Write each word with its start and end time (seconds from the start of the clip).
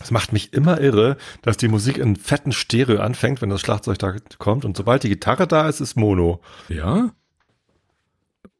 Es 0.00 0.10
macht 0.10 0.32
mich 0.32 0.52
immer 0.54 0.80
irre, 0.80 1.16
dass 1.42 1.58
die 1.58 1.68
Musik 1.68 1.98
in 1.98 2.16
fetten 2.16 2.52
Stereo 2.52 3.00
anfängt, 3.00 3.42
wenn 3.42 3.50
das 3.50 3.60
Schlagzeug 3.60 3.98
da 3.98 4.16
kommt 4.38 4.64
und 4.64 4.76
sobald 4.76 5.02
die 5.02 5.10
Gitarre 5.10 5.46
da 5.46 5.68
ist, 5.68 5.80
ist 5.80 5.96
Mono. 5.96 6.40
Ja? 6.68 7.10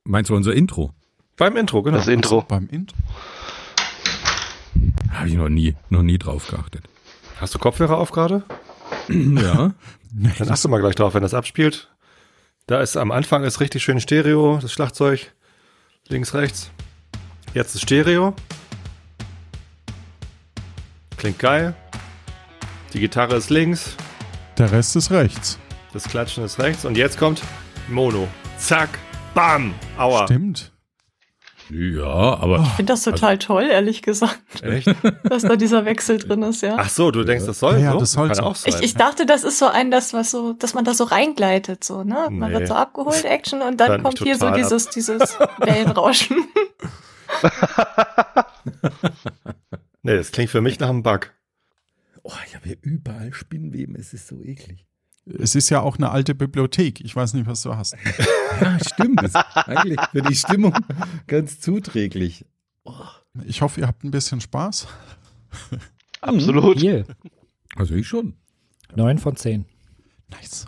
Meinst 0.04 0.30
du 0.30 0.36
unser 0.36 0.52
Intro? 0.52 0.92
Beim 1.36 1.56
Intro, 1.56 1.82
genau. 1.82 1.96
Das 1.96 2.08
Intro. 2.08 2.42
Beim 2.42 2.68
Intro. 2.68 2.96
Habe 5.10 5.28
ich 5.28 5.34
noch 5.34 5.48
nie, 5.48 5.74
noch 5.88 6.02
nie 6.02 6.18
drauf 6.18 6.48
geachtet. 6.48 6.84
Hast 7.40 7.54
du 7.54 7.58
Kopfhörer 7.58 7.98
auf 7.98 8.12
gerade? 8.12 8.44
Ja. 9.08 9.72
Dann 10.38 10.50
achte 10.50 10.68
mal 10.68 10.80
gleich 10.80 10.96
drauf, 10.96 11.14
wenn 11.14 11.22
das 11.22 11.34
abspielt. 11.34 11.88
Da 12.66 12.80
ist 12.80 12.96
am 12.96 13.12
Anfang 13.12 13.44
ist 13.44 13.60
richtig 13.60 13.82
schön 13.82 14.00
Stereo, 14.00 14.58
das 14.60 14.72
Schlagzeug. 14.72 15.32
Links, 16.08 16.34
rechts. 16.34 16.70
Jetzt 17.54 17.74
ist 17.74 17.82
Stereo. 17.82 18.34
Klingt 21.20 21.38
geil. 21.38 21.74
Die 22.94 22.98
Gitarre 23.00 23.36
ist 23.36 23.50
links. 23.50 23.94
Der 24.56 24.72
Rest 24.72 24.96
ist 24.96 25.10
rechts. 25.10 25.58
Das 25.92 26.04
Klatschen 26.04 26.44
ist 26.44 26.58
rechts. 26.58 26.86
Und 26.86 26.96
jetzt 26.96 27.18
kommt 27.18 27.42
Mono. 27.88 28.26
Zack. 28.56 28.88
Bam. 29.34 29.74
Aua. 29.98 30.24
Stimmt. 30.24 30.72
Ja, 31.68 32.06
aber 32.06 32.60
Ich 32.62 32.68
finde 32.72 32.94
das 32.94 33.02
total 33.02 33.36
toll, 33.38 33.64
ehrlich 33.70 34.00
gesagt, 34.00 34.40
Echt? 34.62 34.88
dass 35.24 35.42
da 35.42 35.56
dieser 35.56 35.84
Wechsel 35.84 36.16
drin 36.18 36.42
ist, 36.42 36.62
ja. 36.62 36.76
Ach 36.78 36.88
so, 36.88 37.10
du 37.10 37.22
denkst, 37.22 37.44
das 37.44 37.58
soll 37.60 37.74
Ja, 37.74 37.78
ja, 37.80 37.92
so? 37.92 37.98
das 38.00 38.12
soll 38.12 38.26
Kann 38.28 38.36
so. 38.36 38.42
auch 38.44 38.56
sein. 38.56 38.74
Ich, 38.78 38.82
ich 38.82 38.94
dachte, 38.94 39.26
das 39.26 39.44
ist 39.44 39.58
so 39.58 39.66
ein, 39.68 39.90
das, 39.92 40.14
was 40.14 40.30
so, 40.30 40.54
dass 40.54 40.72
man 40.72 40.84
da 40.86 40.94
so 40.94 41.04
reingleitet, 41.04 41.84
so, 41.84 42.02
ne? 42.02 42.28
Man 42.30 42.50
Nee. 42.50 42.58
wird 42.58 42.68
so 42.68 42.74
abgeholt, 42.74 43.24
Action, 43.26 43.60
und 43.60 43.78
dann 43.78 43.88
Dann 43.88 44.02
kommt 44.02 44.18
hier 44.18 44.34
so 44.36 44.46
total 44.46 44.54
ab. 44.54 44.58
dieses, 44.64 44.88
dieses 44.88 45.38
Wellenrauschen. 45.58 46.38
nee, 50.02 50.16
das 50.16 50.32
klingt 50.32 50.50
für 50.50 50.60
mich 50.60 50.78
nach 50.80 50.88
einem 50.88 51.02
Bug. 51.02 51.32
oh, 52.22 52.32
ich 52.46 52.54
habe 52.54 52.66
hier 52.66 52.78
überall 52.82 53.32
Spinnweben, 53.32 53.94
es 53.96 54.12
ist 54.12 54.26
so 54.28 54.42
eklig. 54.42 54.86
Es 55.26 55.54
ist 55.54 55.70
ja 55.70 55.80
auch 55.80 55.96
eine 55.96 56.10
alte 56.10 56.34
Bibliothek. 56.34 57.00
Ich 57.02 57.14
weiß 57.14 57.34
nicht, 57.34 57.46
was 57.46 57.62
du 57.62 57.76
hast. 57.76 57.96
Ja, 58.60 58.78
stimmt. 58.84 59.22
Das 59.22 59.30
ist 59.30 59.56
eigentlich 59.68 60.00
für 60.10 60.22
die 60.22 60.34
Stimmung 60.34 60.74
ganz 61.28 61.60
zuträglich. 61.60 62.44
Ich 63.44 63.62
hoffe, 63.62 63.80
ihr 63.80 63.86
habt 63.86 64.02
ein 64.04 64.10
bisschen 64.10 64.40
Spaß. 64.40 64.88
Absolut. 66.20 66.80
Viel. 66.80 67.06
Also 67.76 67.94
ich 67.94 68.08
schon. 68.08 68.34
Neun 68.94 69.18
von 69.18 69.36
zehn. 69.36 69.66
Nice. 70.28 70.66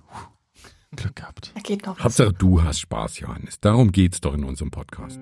Glück 0.95 1.17
gehabt. 1.17 1.53
Geht 1.65 1.85
noch. 1.85 1.99
Hauptsache 1.99 2.33
du 2.33 2.63
hast 2.63 2.81
Spaß, 2.81 3.19
Johannes. 3.19 3.61
Darum 3.61 3.91
geht's 3.93 4.21
doch 4.21 4.33
in 4.33 4.45
unserem 4.45 4.71
Podcast. 4.71 5.19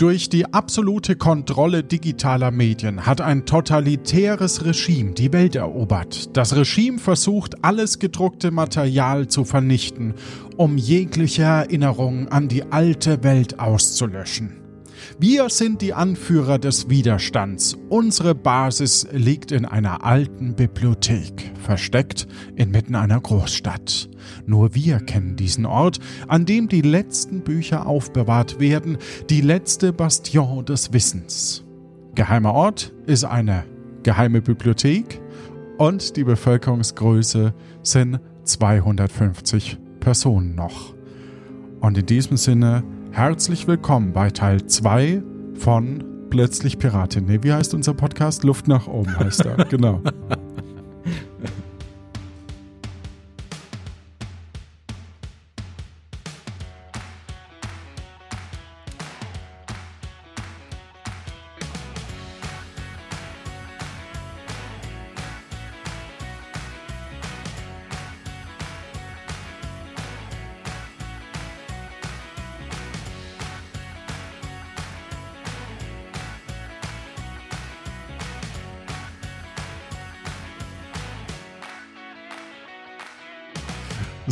Durch 0.00 0.30
die 0.30 0.50
absolute 0.54 1.14
Kontrolle 1.14 1.84
digitaler 1.84 2.50
Medien 2.50 3.04
hat 3.04 3.20
ein 3.20 3.44
totalitäres 3.44 4.64
Regime 4.64 5.12
die 5.12 5.30
Welt 5.30 5.56
erobert. 5.56 6.34
Das 6.34 6.56
Regime 6.56 6.98
versucht, 6.98 7.62
alles 7.62 7.98
gedruckte 7.98 8.50
Material 8.50 9.28
zu 9.28 9.44
vernichten, 9.44 10.14
um 10.56 10.78
jegliche 10.78 11.42
Erinnerung 11.42 12.28
an 12.28 12.48
die 12.48 12.72
alte 12.72 13.22
Welt 13.24 13.60
auszulöschen. 13.60 14.56
Wir 15.18 15.50
sind 15.50 15.82
die 15.82 15.92
Anführer 15.92 16.58
des 16.58 16.88
Widerstands. 16.88 17.76
Unsere 17.90 18.34
Basis 18.34 19.06
liegt 19.12 19.52
in 19.52 19.66
einer 19.66 20.02
alten 20.02 20.54
Bibliothek, 20.54 21.52
versteckt 21.62 22.26
inmitten 22.56 22.94
einer 22.94 23.20
Großstadt. 23.20 24.08
Nur 24.46 24.74
wir 24.74 24.98
kennen 25.00 25.36
diesen 25.36 25.66
Ort, 25.66 25.98
an 26.28 26.46
dem 26.46 26.68
die 26.68 26.82
letzten 26.82 27.40
Bücher 27.40 27.86
aufbewahrt 27.86 28.60
werden, 28.60 28.98
die 29.28 29.40
letzte 29.40 29.92
Bastion 29.92 30.64
des 30.64 30.92
Wissens. 30.92 31.64
Geheimer 32.14 32.52
Ort 32.52 32.92
ist 33.06 33.24
eine 33.24 33.64
geheime 34.02 34.42
Bibliothek 34.42 35.20
und 35.78 36.16
die 36.16 36.24
Bevölkerungsgröße 36.24 37.54
sind 37.82 38.20
250 38.44 39.78
Personen 40.00 40.54
noch. 40.54 40.94
Und 41.80 41.96
in 41.96 42.06
diesem 42.06 42.36
Sinne 42.36 42.82
herzlich 43.12 43.66
willkommen 43.66 44.12
bei 44.12 44.30
Teil 44.30 44.66
2 44.66 45.22
von 45.54 46.04
Plötzlich 46.30 46.78
Piratin. 46.78 47.24
Nee, 47.24 47.40
wie 47.42 47.52
heißt 47.52 47.74
unser 47.74 47.92
Podcast? 47.94 48.44
Luft 48.44 48.68
nach 48.68 48.86
oben 48.86 49.18
heißt 49.18 49.44
er. 49.46 49.64
genau. 49.68 50.00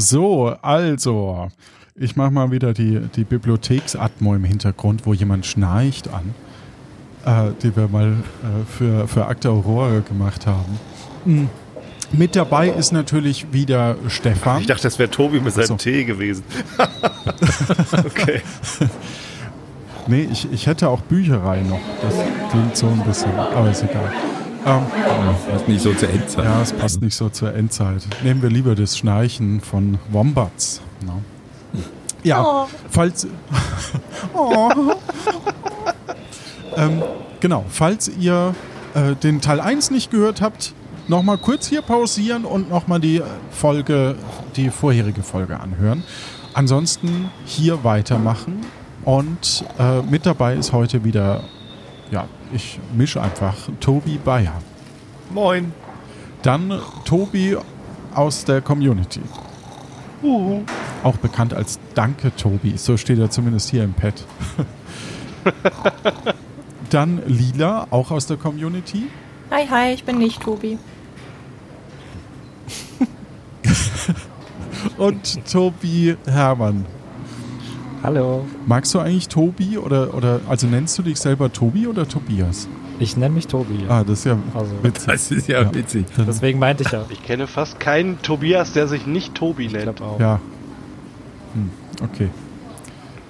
So, 0.09 0.57
also, 0.63 1.49
ich 1.95 2.17
mache 2.17 2.31
mal 2.31 2.51
wieder 2.51 2.73
die, 2.73 2.99
die 3.15 3.25
Bibliotheksatmo 3.25 4.35
im 4.35 4.45
Hintergrund, 4.45 5.05
wo 5.05 5.13
jemand 5.13 5.45
schnarcht 5.45 6.09
an, 6.09 6.35
äh, 7.27 7.53
die 7.63 7.77
wir 7.77 7.89
mal 7.89 8.13
äh, 8.13 8.65
für, 8.67 9.07
für 9.07 9.27
Akte 9.27 9.51
Aurora 9.51 9.99
gemacht 10.01 10.47
haben. 10.47 10.81
Mhm. 11.27 11.51
Mit 12.11 12.37
dabei 12.37 12.71
ist 12.71 12.91
natürlich 12.91 13.53
wieder 13.53 13.97
Stefan. 14.09 14.63
Ich 14.63 14.67
dachte, 14.67 14.85
das 14.85 14.99
wäre 14.99 15.11
Tobi 15.11 15.41
mit 15.41 15.53
seinem 15.53 15.67
so. 15.67 15.77
Tee 15.77 16.05
gewesen. 16.05 16.43
okay. 17.93 18.41
Nee, 20.07 20.27
ich, 20.33 20.51
ich 20.51 20.67
hätte 20.67 20.89
auch 20.89 21.03
Bücherei 21.03 21.61
noch. 21.61 21.81
Das 22.01 22.15
klingt 22.51 22.75
so 22.79 22.87
ein 22.87 23.05
bisschen, 23.05 23.33
aber 23.35 23.71
ist 23.71 23.83
egal. 23.83 24.11
Ähm, 24.67 24.83
Das 25.53 25.67
nicht 25.69 25.83
so 25.83 25.95
zur 25.95 26.11
Endzeit. 26.11 26.45
ja, 26.45 26.63
es 26.63 26.73
passt 26.73 27.01
nicht 27.01 27.15
so 27.15 27.29
zur 27.29 27.55
Endzeit. 27.55 28.03
Nehmen 28.23 28.43
wir 28.43 28.51
lieber 28.51 28.75
das 28.75 28.99
Schnarchen 28.99 29.61
von 29.61 29.99
Wombats. 30.11 30.81
ne? 31.01 31.13
Ja, 32.25 32.43
Oh. 32.45 32.67
falls. 32.91 33.27
oh. 34.35 34.71
ähm, 36.77 37.03
genau, 37.41 37.65
falls 37.69 38.09
ihr 38.09 38.55
äh, 38.95 39.15
den 39.15 39.41
Teil 39.41 39.61
1 39.61 39.91
nicht 39.93 40.11
gehört 40.11 40.41
habt, 40.41 40.73
nochmal 41.07 41.39
kurz 41.39 41.69
hier 41.69 41.83
pausieren 41.83 42.45
und 42.45 42.69
nochmal 42.71 42.99
die 43.01 43.23
Folge, 43.51 44.17
die 44.57 44.71
vorherige 44.71 45.23
Folge 45.23 45.61
anhören. 45.61 46.03
Ansonsten 46.55 47.31
hier 47.45 47.85
weitermachen. 47.85 48.61
Und 49.05 49.65
äh, 49.79 50.03
mit 50.03 50.27
dabei 50.27 50.55
ist 50.55 50.73
heute 50.73 51.05
wieder, 51.05 51.45
ich 52.53 52.81
mische 52.95 53.21
einfach 53.23 53.57
Tobi 53.81 54.19
Bayer. 54.19 54.61
Moin. 55.31 55.73
Dann 56.43 56.81
Tobi 57.05 57.57
aus 58.15 58.45
der 58.45 58.61
Community. 58.61 59.21
Auch 61.03 61.17
bekannt 61.17 61.55
als 61.55 61.79
Danke 61.95 62.35
Tobi. 62.35 62.77
So 62.77 62.97
steht 62.97 63.19
er 63.19 63.31
zumindest 63.31 63.71
hier 63.71 63.85
im 63.85 63.93
Pad. 63.95 64.15
Dann 66.91 67.23
Lila, 67.27 67.87
auch 67.91 68.11
aus 68.11 68.27
der 68.27 68.37
Community. 68.37 69.09
Hi, 69.51 69.67
hi, 69.69 69.93
ich 69.93 70.05
bin 70.05 70.19
nicht 70.19 70.43
Tobi. 70.43 70.79
Und 74.99 75.45
Tobi 75.51 76.17
Hermann. 76.27 76.87
Hallo. 78.03 78.45
Magst 78.67 78.95
du 78.95 79.01
eigentlich 79.01 79.29
Tobi 79.29 79.77
oder, 79.79 80.15
oder 80.15 80.41
also 80.49 80.67
nennst 80.67 80.97
du 80.99 81.03
dich 81.03 81.19
selber 81.19 81.53
Tobi 81.53 81.87
oder 81.87 82.07
Tobias? 82.09 82.69
Ich 83.01 83.17
nenne 83.17 83.35
mich 83.35 83.47
Tobi. 83.47 83.85
Ah, 83.89 84.03
das 84.05 84.21
ist 84.21 84.25
ja 84.27 84.39
Also, 84.55 84.73
witzig. 84.83 85.07
Das 85.07 85.31
ist 85.31 85.49
ja, 85.49 85.63
Ja. 85.63 85.75
witzig. 85.75 86.07
Deswegen 86.17 86.59
meinte 86.59 86.83
ich 86.85 86.91
ja. 86.93 87.05
Ich 87.11 87.23
kenne 87.25 87.47
fast 87.47 87.81
keinen 87.81 88.21
Tobias, 88.23 88.73
der 88.73 88.89
sich 88.89 89.07
nicht 89.07 89.35
Tobi 89.35 89.67
Ich 89.67 89.73
nennt. 89.73 90.01
auch. 90.01 90.19
Ja. 90.21 90.41
Hm, 91.55 91.71
okay. 92.03 92.29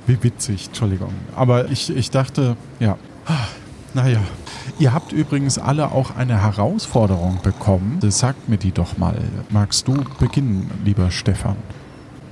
Wie 0.06 0.22
witzig, 0.22 0.66
Entschuldigung. 0.69 1.12
Aber 1.37 1.70
ich, 1.70 1.94
ich 1.94 2.10
dachte, 2.10 2.56
ja. 2.81 2.96
Naja. 3.94 4.20
Ihr 4.78 4.93
habt 4.93 5.12
übrigens 5.12 5.58
alle 5.58 5.93
auch 5.93 6.14
eine 6.16 6.43
Herausforderung 6.43 7.40
bekommen. 7.43 7.98
Sagt 8.10 8.48
mir 8.48 8.58
die 8.58 8.72
doch 8.72 8.96
mal. 8.98 9.16
Magst 9.50 9.88
du 9.88 9.94
beginnen, 10.20 10.70
lieber 10.84 11.10
Stefan? 11.10 11.56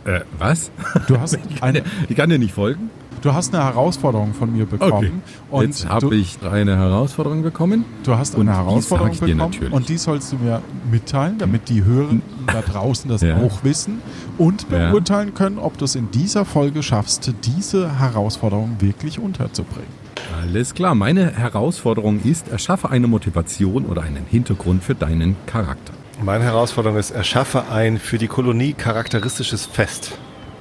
Äh, 0.06 0.20
was? 0.38 0.70
Du 1.08 1.18
hast 1.20 1.38
eine, 1.60 1.82
Ich 2.08 2.16
kann 2.16 2.30
dir 2.30 2.38
nicht 2.38 2.54
folgen. 2.54 2.90
du 3.22 3.32
hast 3.34 3.52
eine 3.54 3.64
Herausforderung 3.64 4.34
von 4.34 4.52
mir 4.52 4.66
bekommen. 4.66 5.22
Und 5.50 5.62
Jetzt 5.66 5.88
habe 5.88 6.14
ich 6.14 6.38
eine 6.48 6.76
Herausforderung 6.76 7.42
bekommen. 7.42 7.84
du 8.04 8.16
hast 8.16 8.36
eine 8.36 8.54
Herausforderung 8.54 9.18
bekommen. 9.18 9.72
Und 9.72 9.88
die 9.88 9.96
sollst 9.98 10.32
du 10.32 10.36
mir 10.36 10.62
mitteilen, 10.90 11.38
damit 11.38 11.68
die 11.68 11.82
Hörenden 11.84 12.22
da 12.46 12.62
draußen 12.62 13.10
das 13.10 13.22
Ja. 13.22 13.36
auch 13.38 13.64
wissen 13.64 14.00
und 14.38 14.68
beurteilen 14.68 15.34
können, 15.34 15.58
ob 15.58 15.76
du 15.78 15.84
es 15.86 15.96
in 15.96 16.10
dieser 16.12 16.44
Folge 16.44 16.82
schaffst, 16.84 17.32
diese 17.44 17.98
Herausforderung 17.98 18.76
wirklich 18.78 19.18
unterzubringen. 19.18 20.06
Alles 20.40 20.74
klar. 20.74 20.94
Meine 20.94 21.32
Herausforderung 21.32 22.20
ist, 22.22 22.48
erschaffe 22.48 22.90
eine 22.90 23.08
Motivation 23.08 23.86
oder 23.86 24.02
einen 24.02 24.24
Hintergrund 24.28 24.84
für 24.84 24.94
deinen 24.94 25.34
Charakter. 25.46 25.92
Meine 26.22 26.44
Herausforderung 26.44 26.96
ist, 26.96 27.10
erschaffe 27.10 27.64
ein 27.70 27.98
für 27.98 28.16
die 28.16 28.26
Kolonie 28.26 28.72
charakteristisches 28.72 29.66
Fest. 29.66 30.18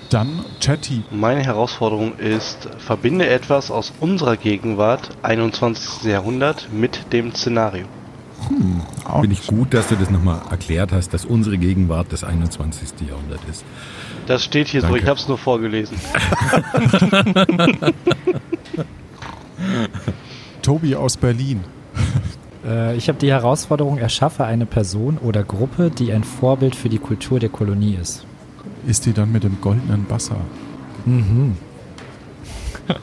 Dann 0.09 0.43
Chatty. 0.59 1.03
Meine 1.11 1.43
Herausforderung 1.43 2.17
ist, 2.17 2.67
verbinde 2.77 3.27
etwas 3.27 3.71
aus 3.71 3.93
unserer 3.99 4.35
Gegenwart, 4.35 5.09
21. 5.23 6.03
Jahrhundert, 6.03 6.67
mit 6.73 7.13
dem 7.13 7.33
Szenario. 7.33 7.85
Auch 9.05 9.21
Finde 9.21 9.35
ich 9.35 9.47
gut, 9.47 9.73
dass 9.73 9.87
du 9.87 9.95
das 9.95 10.09
nochmal 10.09 10.41
erklärt 10.51 10.91
hast, 10.91 11.13
dass 11.13 11.23
unsere 11.25 11.57
Gegenwart 11.57 12.07
das 12.11 12.25
21. 12.25 12.89
Jahrhundert 13.07 13.39
ist. 13.49 13.63
Das 14.27 14.43
steht 14.43 14.67
hier 14.67 14.81
so, 14.81 14.87
Danke. 14.87 15.01
ich 15.01 15.07
habe 15.07 15.19
es 15.19 15.27
nur 15.27 15.37
vorgelesen. 15.37 15.97
Tobi 20.61 20.95
aus 20.95 21.15
Berlin. 21.15 21.63
Äh, 22.65 22.95
ich 22.95 23.07
habe 23.07 23.19
die 23.19 23.31
Herausforderung, 23.31 23.97
erschaffe 23.97 24.45
eine 24.45 24.65
Person 24.65 25.17
oder 25.17 25.43
Gruppe, 25.43 25.91
die 25.91 26.11
ein 26.11 26.23
Vorbild 26.23 26.75
für 26.75 26.89
die 26.89 26.99
Kultur 26.99 27.39
der 27.39 27.49
Kolonie 27.49 27.97
ist. 28.01 28.25
Ist 28.87 29.05
die 29.05 29.13
dann 29.13 29.31
mit 29.31 29.43
dem 29.43 29.61
goldenen 29.61 30.05
Basser? 30.05 30.37
Mhm. 31.05 31.57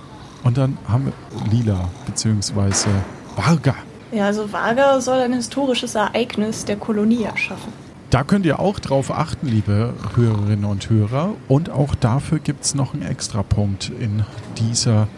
Und 0.44 0.58
dann 0.58 0.78
haben 0.88 1.06
wir 1.06 1.12
Lila, 1.50 1.88
beziehungsweise 2.06 2.88
Varga. 3.36 3.74
Ja, 4.12 4.26
also 4.26 4.52
Vaga 4.52 5.00
soll 5.00 5.20
ein 5.20 5.32
historisches 5.32 5.94
Ereignis 5.94 6.64
der 6.64 6.76
Kolonie 6.76 7.24
erschaffen. 7.24 7.72
Da 8.10 8.24
könnt 8.24 8.44
ihr 8.44 8.60
auch 8.60 8.78
drauf 8.78 9.10
achten, 9.10 9.48
liebe 9.48 9.94
Hörerinnen 10.14 10.66
und 10.66 10.90
Hörer. 10.90 11.30
Und 11.48 11.70
auch 11.70 11.94
dafür 11.94 12.40
gibt 12.40 12.64
es 12.64 12.74
noch 12.74 12.92
einen 12.92 13.04
Extrapunkt 13.04 13.90
in 13.98 14.24
dieser 14.58 15.08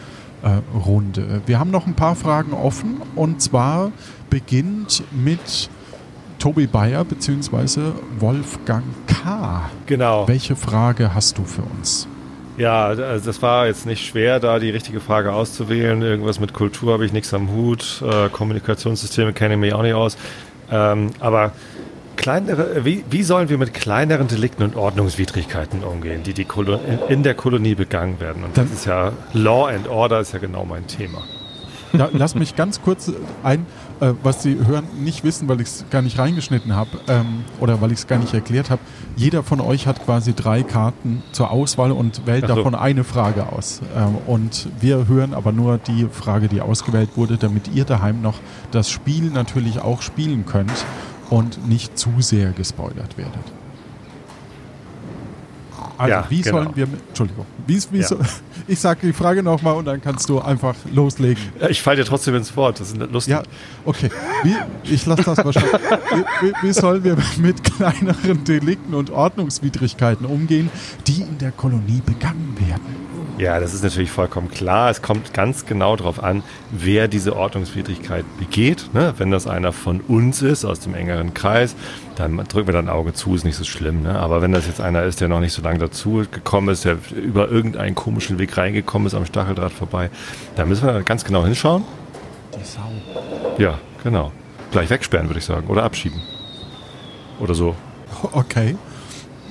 Runde. 0.86 1.42
Wir 1.46 1.58
haben 1.58 1.70
noch 1.70 1.86
ein 1.86 1.94
paar 1.94 2.14
Fragen 2.14 2.52
offen. 2.52 3.00
Und 3.14 3.40
zwar 3.40 3.92
beginnt 4.30 5.02
mit 5.12 5.70
Tobi 6.38 6.66
Bayer 6.66 7.04
bzw. 7.04 7.92
Wolfgang 8.18 8.84
K. 9.06 9.70
Genau. 9.86 10.28
Welche 10.28 10.56
Frage 10.56 11.14
hast 11.14 11.38
du 11.38 11.44
für 11.44 11.62
uns? 11.62 12.06
Ja, 12.56 12.86
also 12.86 13.26
das 13.26 13.42
war 13.42 13.66
jetzt 13.66 13.84
nicht 13.84 14.06
schwer, 14.06 14.38
da 14.38 14.58
die 14.58 14.70
richtige 14.70 15.00
Frage 15.00 15.32
auszuwählen. 15.32 16.02
Irgendwas 16.02 16.38
mit 16.38 16.52
Kultur 16.52 16.92
habe 16.92 17.04
ich 17.04 17.12
nichts 17.12 17.34
am 17.34 17.50
Hut. 17.50 18.02
Äh, 18.06 18.28
Kommunikationssysteme 18.28 19.32
kenne 19.32 19.54
ich 19.54 19.60
mich 19.60 19.72
auch 19.72 19.82
nicht 19.82 19.94
aus. 19.94 20.16
Ähm, 20.70 21.10
aber 21.18 21.52
kleinere, 22.16 22.84
wie, 22.84 23.04
wie 23.10 23.22
sollen 23.22 23.48
wir 23.48 23.58
mit 23.58 23.74
kleineren 23.74 24.28
Delikten 24.28 24.62
und 24.62 24.76
Ordnungswidrigkeiten 24.76 25.84
umgehen, 25.84 26.22
die, 26.22 26.34
die 26.34 26.44
Kolo 26.44 26.78
in, 27.08 27.22
der 27.22 27.34
Kolonie 27.34 27.74
begangen 27.74 28.20
werden? 28.20 28.44
Und 28.44 28.56
das 28.56 28.70
ist 28.70 28.86
ja 28.86 29.12
Law 29.32 29.68
and 29.68 29.88
Order 29.88 30.20
ist 30.20 30.32
ja 30.32 30.38
genau 30.38 30.64
mein 30.64 30.86
Thema. 30.86 31.22
Ja, 31.96 32.08
lass 32.12 32.34
mich 32.34 32.56
ganz 32.56 32.82
kurz 32.82 33.12
ein, 33.44 33.66
äh, 34.00 34.12
was 34.22 34.42
Sie 34.42 34.58
hören, 34.66 34.84
nicht 34.98 35.22
wissen, 35.22 35.48
weil 35.48 35.60
ich 35.60 35.68
es 35.68 35.84
gar 35.90 36.02
nicht 36.02 36.18
reingeschnitten 36.18 36.74
habe 36.74 36.90
ähm, 37.06 37.44
oder 37.60 37.80
weil 37.80 37.92
ich 37.92 37.98
es 37.98 38.06
gar 38.08 38.18
nicht 38.18 38.34
erklärt 38.34 38.68
habe. 38.68 38.80
Jeder 39.14 39.44
von 39.44 39.60
euch 39.60 39.86
hat 39.86 40.04
quasi 40.04 40.34
drei 40.34 40.64
Karten 40.64 41.22
zur 41.30 41.52
Auswahl 41.52 41.92
und 41.92 42.26
wählt 42.26 42.48
so. 42.48 42.54
davon 42.54 42.74
eine 42.74 43.04
Frage 43.04 43.52
aus. 43.52 43.80
Ähm, 43.96 44.16
und 44.26 44.68
wir 44.80 45.06
hören 45.06 45.34
aber 45.34 45.52
nur 45.52 45.78
die 45.78 46.08
Frage, 46.10 46.48
die 46.48 46.60
ausgewählt 46.60 47.10
wurde, 47.14 47.36
damit 47.36 47.68
ihr 47.72 47.84
daheim 47.84 48.22
noch 48.22 48.40
das 48.72 48.90
Spiel 48.90 49.30
natürlich 49.30 49.80
auch 49.80 50.02
spielen 50.02 50.46
könnt 50.46 50.84
und 51.30 51.68
nicht 51.68 51.98
zu 51.98 52.10
sehr 52.20 52.50
gespoilert 52.52 53.16
werdet. 53.16 53.34
Also, 55.96 56.10
Ja, 56.12 56.24
wie 56.28 56.40
genau. 56.40 56.56
sollen 56.64 56.76
wir 56.76 56.86
mit, 56.88 57.00
Entschuldigung, 57.08 57.46
wie, 57.66 57.80
wie 57.92 57.98
Ja. 58.00 58.06
so, 58.08 58.18
ich 58.66 58.80
sage 58.80 59.00
die 59.06 59.12
Frage 59.12 59.42
nochmal 59.44 59.74
und 59.76 59.84
dann 59.84 60.00
kannst 60.00 60.28
du 60.28 60.40
einfach 60.40 60.74
loslegen. 60.92 61.40
Ich 61.68 61.82
falle 61.82 61.98
dir 61.98 62.04
trotzdem 62.04 62.34
ins 62.34 62.56
Wort, 62.56 62.80
das 62.80 62.88
ist 62.92 62.96
lustig. 63.12 63.32
Ja, 63.32 63.42
okay. 63.84 64.10
Wie, 64.42 64.54
ich 64.92 65.06
lasse 65.06 65.22
das 65.22 65.44
wahrscheinlich. 65.44 65.72
Wie, 66.40 66.52
wie 66.62 66.72
sollen 66.72 67.04
wir 67.04 67.16
mit 67.38 67.62
kleineren 67.62 68.42
Delikten 68.44 68.94
und 68.94 69.10
Ordnungswidrigkeiten 69.10 70.26
umgehen, 70.26 70.68
die 71.06 71.22
in 71.22 71.38
der 71.38 71.52
Kolonie 71.52 72.02
begangen 72.04 72.56
werden? 72.58 73.04
Ja, 73.36 73.58
das 73.58 73.74
ist 73.74 73.82
natürlich 73.82 74.12
vollkommen 74.12 74.48
klar. 74.48 74.90
Es 74.90 75.02
kommt 75.02 75.34
ganz 75.34 75.66
genau 75.66 75.96
darauf 75.96 76.22
an, 76.22 76.44
wer 76.70 77.08
diese 77.08 77.34
Ordnungswidrigkeit 77.34 78.24
begeht. 78.38 78.90
Ne? 78.94 79.12
Wenn 79.18 79.32
das 79.32 79.48
einer 79.48 79.72
von 79.72 80.00
uns 80.02 80.40
ist, 80.40 80.64
aus 80.64 80.78
dem 80.78 80.94
engeren 80.94 81.34
Kreis, 81.34 81.74
dann 82.14 82.36
drücken 82.36 82.68
wir 82.68 82.74
dann 82.74 82.86
ein 82.86 82.94
Auge 82.94 83.12
zu, 83.12 83.34
ist 83.34 83.44
nicht 83.44 83.56
so 83.56 83.64
schlimm. 83.64 84.02
Ne? 84.02 84.16
Aber 84.16 84.40
wenn 84.40 84.52
das 84.52 84.68
jetzt 84.68 84.80
einer 84.80 85.02
ist, 85.02 85.20
der 85.20 85.26
noch 85.26 85.40
nicht 85.40 85.52
so 85.52 85.62
lange 85.62 85.80
dazu 85.80 86.24
gekommen 86.30 86.68
ist, 86.68 86.84
der 86.84 86.98
über 87.10 87.48
irgendeinen 87.48 87.96
komischen 87.96 88.38
Weg 88.38 88.56
reingekommen 88.56 89.06
ist, 89.08 89.14
am 89.14 89.26
Stacheldraht 89.26 89.72
vorbei, 89.72 90.10
da 90.54 90.64
müssen 90.64 90.86
wir 90.86 91.02
ganz 91.02 91.24
genau 91.24 91.44
hinschauen. 91.44 91.82
Die 92.56 92.64
Sau. 92.64 92.82
Ja, 93.58 93.80
genau. 94.04 94.30
Gleich 94.70 94.90
wegsperren, 94.90 95.28
würde 95.28 95.40
ich 95.40 95.44
sagen. 95.44 95.66
Oder 95.66 95.82
abschieben. 95.82 96.20
Oder 97.40 97.54
so. 97.54 97.74
Okay. 98.30 98.76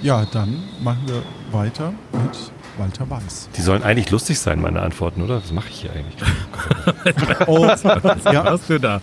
Ja, 0.01 0.25
dann 0.31 0.63
machen 0.81 1.01
wir 1.06 1.21
weiter 1.51 1.94
mit 2.13 2.53
Walter 2.78 3.10
Weiß. 3.10 3.50
Die 3.56 3.62
sollen 3.62 3.84
eigentlich 3.84 4.10
lustig 4.12 4.40
sein, 4.40 4.62
meine 4.62 4.81
Antworten, 4.81 5.22
oder? 5.22 5.38
Was 5.42 5.52
mache 5.52 5.70
ich 5.70 5.81
hier 5.81 5.92
eigentlich? 5.92 6.16
Oh, 7.48 7.68
Was 7.68 7.84
ja, 8.25 8.44
hast 8.46 8.70
du 8.70 8.80
da? 8.80 9.00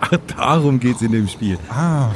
Ach, 0.00 0.10
darum 0.36 0.78
geht's 0.80 1.02
in 1.02 1.12
dem 1.12 1.28
Spiel. 1.28 1.58
ah. 1.70 2.10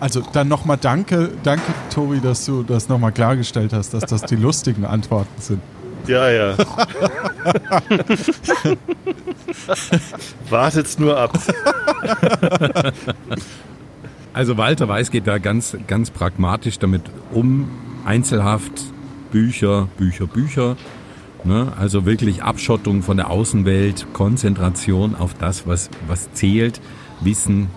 Also 0.00 0.20
dann 0.32 0.48
nochmal 0.48 0.78
danke, 0.80 1.30
danke 1.44 1.62
Tobi, 1.94 2.20
dass 2.20 2.44
du 2.44 2.64
das 2.64 2.88
nochmal 2.88 3.12
klargestellt 3.12 3.72
hast, 3.72 3.94
dass 3.94 4.04
das 4.04 4.22
die 4.22 4.34
lustigen 4.34 4.84
Antworten 4.84 5.40
sind. 5.40 5.62
Ja, 6.08 6.28
ja. 6.28 6.56
Wartet's 10.50 10.98
nur 10.98 11.16
ab. 11.16 11.38
Also 14.32 14.56
Walter 14.56 14.88
Weiß 14.88 15.10
geht 15.12 15.26
da 15.28 15.38
ganz, 15.38 15.76
ganz 15.86 16.10
pragmatisch 16.10 16.78
damit 16.80 17.02
um. 17.32 17.68
Einzelhaft, 18.04 18.72
Bücher, 19.32 19.88
Bücher, 19.96 20.26
Bücher. 20.28 20.76
Ne? 21.44 21.72
Also 21.76 22.06
wirklich 22.06 22.44
Abschottung 22.44 23.02
von 23.02 23.16
der 23.16 23.30
Außenwelt, 23.30 24.06
Konzentration 24.12 25.16
auf 25.16 25.34
das, 25.34 25.66
was, 25.66 25.90
was 26.06 26.32
zählt, 26.34 26.80
Wissen 27.20 27.68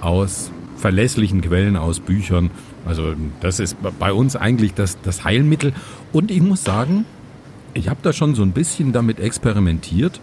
aus 0.00 0.50
verlässlichen 0.76 1.40
Quellen, 1.40 1.76
aus 1.76 2.00
Büchern. 2.00 2.50
Also 2.84 3.14
das 3.40 3.60
ist 3.60 3.76
bei 4.00 4.12
uns 4.12 4.34
eigentlich 4.34 4.74
das, 4.74 5.00
das 5.02 5.22
Heilmittel. 5.22 5.72
Und 6.12 6.32
ich 6.32 6.42
muss 6.42 6.64
sagen, 6.64 7.04
ich 7.74 7.88
habe 7.88 8.00
da 8.02 8.12
schon 8.12 8.34
so 8.34 8.42
ein 8.42 8.52
bisschen 8.52 8.92
damit 8.92 9.20
experimentiert. 9.20 10.20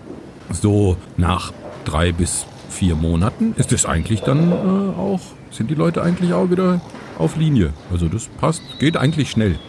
So 0.51 0.97
nach 1.15 1.53
drei 1.85 2.11
bis 2.11 2.45
vier 2.69 2.95
Monaten 2.95 3.53
ist 3.55 3.71
es 3.71 3.85
eigentlich 3.85 4.21
dann 4.21 4.51
äh, 4.51 4.55
auch, 4.99 5.21
sind 5.51 5.69
die 5.69 5.75
Leute 5.75 6.01
eigentlich 6.01 6.33
auch 6.33 6.49
wieder 6.49 6.81
auf 7.17 7.37
Linie. 7.37 7.73
Also 7.91 8.07
das 8.07 8.27
passt, 8.27 8.61
geht 8.79 8.97
eigentlich 8.97 9.29
schnell. 9.29 9.59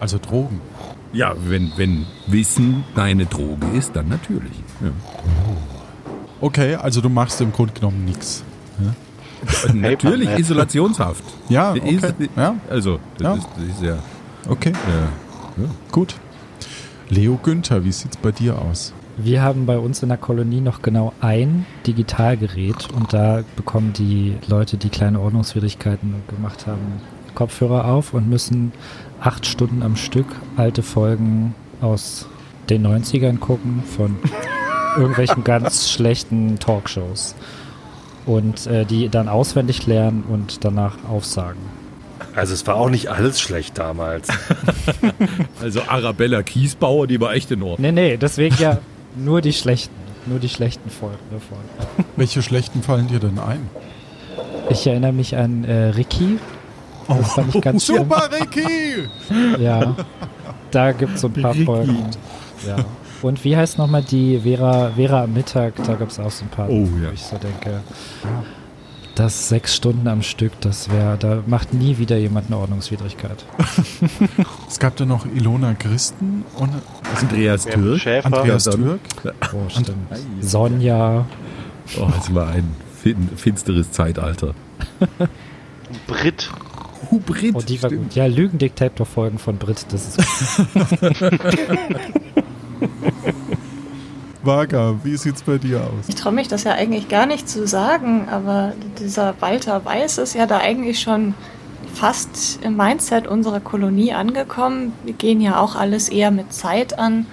Also 0.00 0.18
Drogen. 0.18 0.60
Ja, 1.12 1.34
wenn, 1.46 1.72
wenn 1.76 2.06
Wissen 2.26 2.84
deine 2.94 3.26
Droge 3.26 3.66
ist, 3.76 3.94
dann 3.94 4.08
natürlich. 4.08 4.52
Ja. 4.80 4.90
Okay, 6.40 6.76
also 6.76 7.00
du 7.00 7.08
machst 7.08 7.40
im 7.40 7.52
Grunde 7.52 7.74
genommen 7.74 8.04
nichts. 8.04 8.42
natürlich 9.74 10.28
Paper. 10.28 10.40
Isolationshaft. 10.40 11.24
Ja, 11.48 11.72
okay. 11.72 11.94
Ist, 11.94 12.14
Ja, 12.36 12.56
Also, 12.68 12.98
das, 13.18 13.24
Ja. 13.24 13.34
Ist, 13.34 13.48
das 13.56 13.64
ist 13.64 13.82
ja. 13.82 13.98
okay, 14.48 14.72
ja. 14.72 15.64
gut. 15.92 16.14
Leo 17.08 17.38
Günther, 17.42 17.84
wie 17.84 17.92
sieht's 17.92 18.16
bei 18.16 18.30
dir 18.30 18.58
aus? 18.58 18.94
Wir 19.16 19.42
haben 19.42 19.66
bei 19.66 19.76
uns 19.76 20.02
in 20.02 20.08
der 20.08 20.16
Kolonie 20.16 20.60
noch 20.60 20.80
genau 20.80 21.12
ein 21.20 21.66
Digitalgerät 21.86 22.88
und 22.94 23.12
da 23.12 23.42
bekommen 23.56 23.92
die 23.92 24.36
Leute, 24.46 24.76
die 24.76 24.88
kleine 24.88 25.20
Ordnungswidrigkeiten 25.20 26.14
gemacht 26.28 26.66
haben, 26.66 27.02
Kopfhörer 27.40 27.86
auf 27.86 28.12
und 28.12 28.28
müssen 28.28 28.70
acht 29.18 29.46
Stunden 29.46 29.82
am 29.82 29.96
Stück 29.96 30.26
alte 30.58 30.82
Folgen 30.82 31.54
aus 31.80 32.26
den 32.68 32.86
90ern 32.86 33.38
gucken 33.38 33.82
von 33.96 34.18
irgendwelchen 34.98 35.42
ganz 35.42 35.90
schlechten 35.90 36.58
Talkshows 36.58 37.34
und 38.26 38.66
äh, 38.66 38.84
die 38.84 39.08
dann 39.08 39.30
auswendig 39.30 39.86
lernen 39.86 40.22
und 40.28 40.66
danach 40.66 40.98
aufsagen. 41.08 41.62
Also 42.34 42.52
es 42.52 42.66
war 42.66 42.74
auch 42.74 42.90
nicht 42.90 43.08
alles 43.08 43.40
schlecht 43.40 43.78
damals. 43.78 44.28
Also 45.62 45.80
Arabella 45.88 46.42
Kiesbauer, 46.42 47.06
die 47.06 47.20
war 47.20 47.34
echt 47.34 47.50
in 47.50 47.62
Ordnung. 47.62 47.80
Nee, 47.80 47.92
nee, 47.92 48.16
deswegen 48.18 48.56
ja 48.58 48.78
nur 49.16 49.40
die 49.40 49.52
schlechten, 49.52 49.94
nur 50.26 50.38
die 50.38 50.48
schlechten 50.48 50.90
Folgen 50.90 51.18
davon. 51.30 51.58
Welche 52.16 52.42
schlechten 52.42 52.82
fallen 52.82 53.08
dir 53.08 53.18
denn 53.18 53.38
ein? 53.38 53.68
Ich 54.70 54.86
erinnere 54.86 55.12
mich 55.12 55.36
an 55.36 55.64
äh, 55.64 55.88
Ricky 55.88 56.38
Das 57.08 57.32
fand 57.32 57.54
ich 57.54 57.60
ganz 57.60 57.84
schlimm. 57.84 57.98
Super 57.98 58.28
Ricky! 58.32 59.08
Ja, 59.62 59.94
da 60.70 60.92
gibt 60.92 61.14
es 61.16 61.20
so 61.20 61.28
ein 61.28 61.32
paar 61.34 61.52
Ricky. 61.54 61.64
Folgen. 61.64 61.98
Ja. 62.66 62.76
Und 63.22 63.44
wie 63.44 63.56
heißt 63.56 63.76
nochmal 63.78 64.02
die 64.02 64.40
Vera, 64.40 64.92
Vera 64.96 65.24
am 65.24 65.32
Mittag? 65.34 65.74
Da 65.84 65.94
gab 65.94 66.08
es 66.08 66.18
auch 66.18 66.30
so 66.30 66.44
ein 66.44 66.48
paar, 66.48 66.68
Oh, 66.68 66.88
wo 66.90 67.04
ja. 67.04 67.10
ich 67.12 67.22
so 67.22 67.36
denke, 67.36 67.80
das 69.14 69.48
sechs 69.50 69.74
Stunden 69.76 70.08
am 70.08 70.22
Stück, 70.22 70.52
das 70.62 70.88
wäre, 70.90 71.18
da 71.18 71.42
macht 71.46 71.74
nie 71.74 71.98
wieder 71.98 72.16
jemand 72.16 72.46
eine 72.46 72.56
Ordnungswidrigkeit. 72.58 73.44
Es 74.68 74.78
gab 74.78 74.96
da 74.96 75.04
noch 75.04 75.26
Ilona 75.26 75.74
Christen 75.74 76.44
und 76.56 76.70
Andreas 77.20 77.64
Türk. 77.66 78.00
Schäfer. 78.00 78.26
Andreas 78.26 78.64
Türk. 78.64 79.00
Oh, 79.52 79.68
stimmt. 79.68 79.98
Sonja, 80.40 81.26
Oh, 82.00 82.06
es 82.18 82.32
war 82.34 82.48
ein 82.50 82.74
fin 83.02 83.28
finsteres 83.36 83.90
Zeitalter. 83.90 84.54
Brit. 86.06 86.50
Hubrit. 87.10 87.54
oh, 87.54 87.60
die 87.60 87.82
war 87.82 87.90
gut. 87.90 88.14
Ja, 88.14 88.26
Lügendetektor-Folgen 88.26 89.38
von 89.38 89.56
Brit, 89.56 89.86
das 89.90 90.08
ist 90.08 90.20
Vaga, 94.42 94.96
wie 95.04 95.16
sieht's 95.16 95.42
bei 95.42 95.58
dir 95.58 95.82
aus? 95.82 96.08
Ich 96.08 96.14
traue 96.14 96.32
mich 96.32 96.48
das 96.48 96.64
ja 96.64 96.72
eigentlich 96.72 97.08
gar 97.08 97.26
nicht 97.26 97.48
zu 97.48 97.66
sagen, 97.66 98.28
aber 98.28 98.72
dieser 98.98 99.34
Walter 99.40 99.84
Weiß 99.84 100.18
ist 100.18 100.34
ja 100.34 100.46
da 100.46 100.58
eigentlich 100.58 101.00
schon 101.00 101.34
fast 101.92 102.60
im 102.62 102.76
Mindset 102.76 103.26
unserer 103.26 103.60
Kolonie 103.60 104.12
angekommen. 104.12 104.92
Wir 105.04 105.14
gehen 105.14 105.40
ja 105.40 105.58
auch 105.60 105.76
alles 105.76 106.08
eher 106.08 106.30
mit 106.30 106.52
Zeit 106.52 106.98
an 106.98 107.26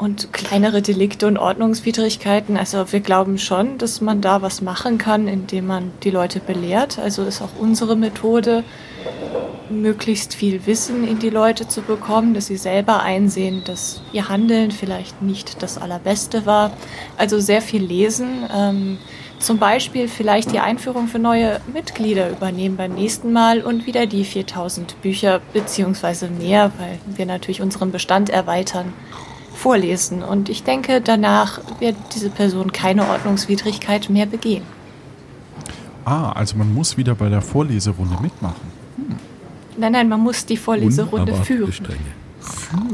und 0.00 0.32
kleinere 0.32 0.80
Delikte 0.80 1.26
und 1.26 1.36
Ordnungswidrigkeiten. 1.36 2.56
Also 2.56 2.90
wir 2.90 3.00
glauben 3.00 3.38
schon, 3.38 3.76
dass 3.76 4.00
man 4.00 4.20
da 4.20 4.40
was 4.40 4.62
machen 4.62 4.96
kann, 4.96 5.28
indem 5.28 5.66
man 5.66 5.92
die 6.02 6.10
Leute 6.10 6.40
belehrt. 6.40 6.98
Also 6.98 7.22
ist 7.24 7.42
auch 7.42 7.50
unsere 7.58 7.96
Methode, 7.96 8.64
möglichst 9.68 10.34
viel 10.34 10.66
Wissen 10.66 11.06
in 11.06 11.18
die 11.18 11.30
Leute 11.30 11.68
zu 11.68 11.82
bekommen, 11.82 12.34
dass 12.34 12.46
sie 12.46 12.56
selber 12.56 13.02
einsehen, 13.02 13.62
dass 13.64 14.02
ihr 14.12 14.28
Handeln 14.28 14.70
vielleicht 14.70 15.22
nicht 15.22 15.62
das 15.62 15.78
Allerbeste 15.78 16.46
war. 16.46 16.72
Also 17.16 17.38
sehr 17.38 17.62
viel 17.62 17.82
lesen. 17.82 18.48
Ähm, 18.54 18.98
zum 19.38 19.58
Beispiel 19.58 20.08
vielleicht 20.08 20.52
die 20.52 20.60
Einführung 20.60 21.08
für 21.08 21.18
neue 21.18 21.60
Mitglieder 21.72 22.30
übernehmen 22.30 22.76
beim 22.76 22.94
nächsten 22.94 23.32
Mal 23.32 23.62
und 23.62 23.86
wieder 23.86 24.06
die 24.06 24.24
4000 24.24 25.00
Bücher 25.00 25.40
beziehungsweise 25.52 26.28
mehr, 26.28 26.72
weil 26.78 26.98
wir 27.16 27.26
natürlich 27.26 27.62
unseren 27.62 27.90
Bestand 27.90 28.28
erweitern, 28.28 28.92
vorlesen. 29.60 30.22
Und 30.22 30.48
ich 30.48 30.62
denke, 30.64 31.00
danach 31.00 31.60
wird 31.78 31.96
diese 32.14 32.30
Person 32.30 32.72
keine 32.72 33.08
Ordnungswidrigkeit 33.08 34.08
mehr 34.08 34.26
begehen. 34.26 34.62
Ah, 36.04 36.32
also 36.32 36.56
man 36.56 36.72
muss 36.72 36.96
wieder 36.96 37.14
bei 37.14 37.28
der 37.28 37.42
Vorleserunde 37.42 38.16
mitmachen. 38.22 38.80
Nein, 39.76 39.92
nein, 39.92 40.08
man 40.08 40.20
muss 40.20 40.46
die 40.46 40.56
Vorleserunde 40.56 41.34
führen. 41.34 41.72
Strenge. 41.72 42.00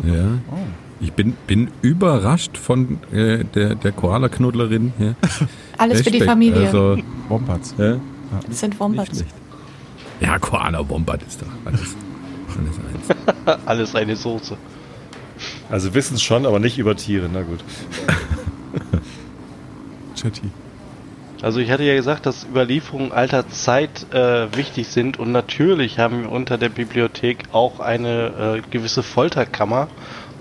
Ja. 0.05 0.25
Oh. 0.51 0.57
Ich 0.99 1.13
bin, 1.13 1.35
bin 1.47 1.71
überrascht 1.83 2.57
von 2.57 2.99
äh, 3.13 3.45
der, 3.45 3.75
der 3.75 3.93
Koala-Knuddlerin. 3.93 4.93
Ja. 4.99 5.15
Alles 5.79 5.99
für 5.99 6.05
die 6.05 6.19
Respekt. 6.19 6.31
Familie. 6.31 6.67
Also, 6.67 6.99
Wombats. 7.29 7.75
ja, 7.79 7.97
das 8.49 8.61
sind 8.61 8.81
Wombats. 8.81 9.25
Ja, 10.21 10.39
Koala-Wombat 10.39 11.23
ist 11.23 11.43
da. 11.43 11.47
Alles, 11.67 11.95
alles 12.59 12.77
eins. 12.89 13.61
Alles 13.67 13.95
eine 13.95 14.17
Soße. 14.17 14.57
Also 15.71 15.95
wissen 15.95 16.15
es 16.15 16.23
schon, 16.23 16.47
aber 16.47 16.59
nicht 16.59 16.79
über 16.79 16.97
Tiere, 16.97 17.29
na 17.33 17.43
gut. 17.43 17.61
Chatty. 20.21 20.51
Also 21.43 21.61
ich 21.61 21.71
hatte 21.71 21.83
ja 21.83 21.95
gesagt, 21.95 22.27
dass 22.27 22.45
Überlieferungen 22.45 23.13
alter 23.13 23.49
Zeit 23.49 24.13
äh, 24.13 24.55
wichtig 24.57 24.89
sind 24.89 25.19
und 25.19 25.33
natürlich 25.33 25.99
haben 25.99 26.23
wir 26.23 26.33
unter 26.33 26.57
der 26.57 26.71
Bibliothek 26.71 27.45
auch 27.53 27.79
eine 27.79 28.59
äh, 28.59 28.63
gewisse 28.71 29.03
Folterkammer, 29.03 29.89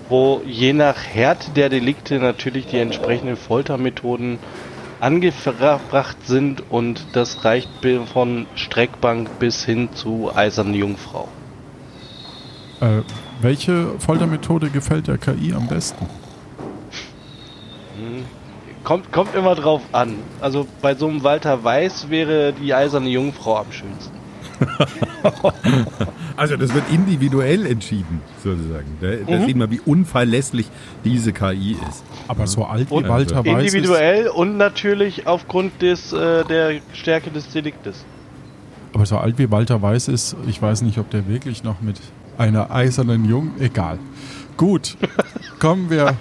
wo 0.08 0.40
je 0.46 0.72
nach 0.72 0.96
Härte 0.96 1.50
der 1.50 1.68
Delikte 1.68 2.18
natürlich 2.18 2.66
die 2.66 2.78
entsprechenden 2.78 3.36
Foltermethoden 3.36 4.38
angebracht 4.98 6.16
sind 6.24 6.62
und 6.70 7.04
das 7.12 7.44
reicht 7.44 7.68
von 8.12 8.46
Streckbank 8.54 9.38
bis 9.38 9.64
hin 9.64 9.90
zu 9.94 10.30
eiserne 10.34 10.76
Jungfrau. 10.76 11.28
Äh, 12.80 13.02
welche 13.40 13.98
Foltermethode 13.98 14.70
gefällt 14.70 15.08
der 15.08 15.18
KI 15.18 15.52
am 15.54 15.66
besten? 15.68 16.06
Kommt, 18.84 19.10
kommt 19.12 19.34
immer 19.34 19.54
drauf 19.54 19.80
an. 19.92 20.14
Also 20.40 20.66
bei 20.82 20.94
so 20.94 21.08
einem 21.08 21.22
Walter 21.24 21.64
Weiß 21.64 22.08
wäre 22.10 22.52
die 22.52 22.72
eiserne 22.74 23.08
Jungfrau 23.08 23.56
am 23.58 23.72
schönsten. 23.72 24.14
Also 26.36 26.56
das 26.58 26.74
wird 26.74 26.84
individuell 26.90 27.64
entschieden, 27.64 28.20
sozusagen. 28.44 28.98
Da, 29.00 29.08
da 29.26 29.38
Mhm. 29.38 29.46
sieht 29.46 29.56
man, 29.56 29.70
wie 29.70 29.80
unverlässlich 29.80 30.66
diese 31.02 31.32
KI 31.32 31.78
ist. 31.88 32.04
Aber 32.28 32.46
so 32.46 32.64
alt 32.66 32.90
wie 32.90 32.94
Und 32.94 33.08
Walter 33.08 33.44
Weiß 33.44 33.64
ist, 33.64 33.74
Individuell 33.74 34.28
und 34.28 34.58
natürlich 34.58 35.26
aufgrund 35.26 35.80
des, 35.80 36.12
äh, 36.12 36.44
der 36.44 36.80
Stärke 36.92 37.30
des 37.30 37.48
Deliktes. 37.48 38.04
aber 38.92 39.06
so 39.06 39.16
alt 39.16 39.38
wie 39.38 39.50
Walter 39.50 39.80
Weiß 39.80 40.08
ist, 40.08 40.36
ich 40.46 40.60
weiß 40.60 40.82
nicht, 40.82 40.98
ob 40.98 41.08
der 41.10 41.26
wirklich 41.26 41.64
noch 41.64 41.80
mit 41.80 41.96
einer 42.38 42.70
eisernen 42.70 43.24
Jung, 43.24 43.52
egal. 43.58 43.98
Gut, 44.56 44.96
kommen 45.58 45.90
wir, 45.90 46.16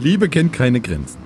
Liebe 0.00 0.30
kennt 0.30 0.54
keine 0.54 0.80
Grenzen. 0.80 1.18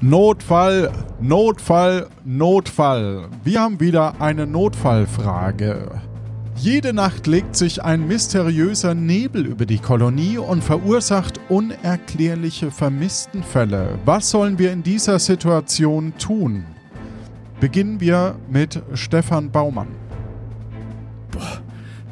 Notfall, 0.00 0.90
Notfall, 1.20 2.06
Notfall. 2.24 3.28
Wir 3.44 3.60
haben 3.60 3.80
wieder 3.80 4.18
eine 4.18 4.46
Notfallfrage. 4.46 5.90
Jede 6.56 6.94
Nacht 6.94 7.26
legt 7.26 7.54
sich 7.54 7.84
ein 7.84 8.06
mysteriöser 8.06 8.94
Nebel 8.94 9.44
über 9.44 9.66
die 9.66 9.78
Kolonie 9.78 10.38
und 10.38 10.64
verursacht 10.64 11.38
unerklärliche 11.50 12.70
Vermisstenfälle. 12.70 13.98
Was 14.06 14.30
sollen 14.30 14.58
wir 14.58 14.72
in 14.72 14.82
dieser 14.82 15.18
Situation 15.18 16.14
tun? 16.18 16.64
Beginnen 17.60 18.00
wir 18.00 18.36
mit 18.50 18.82
Stefan 18.94 19.50
Baumann. 19.50 19.88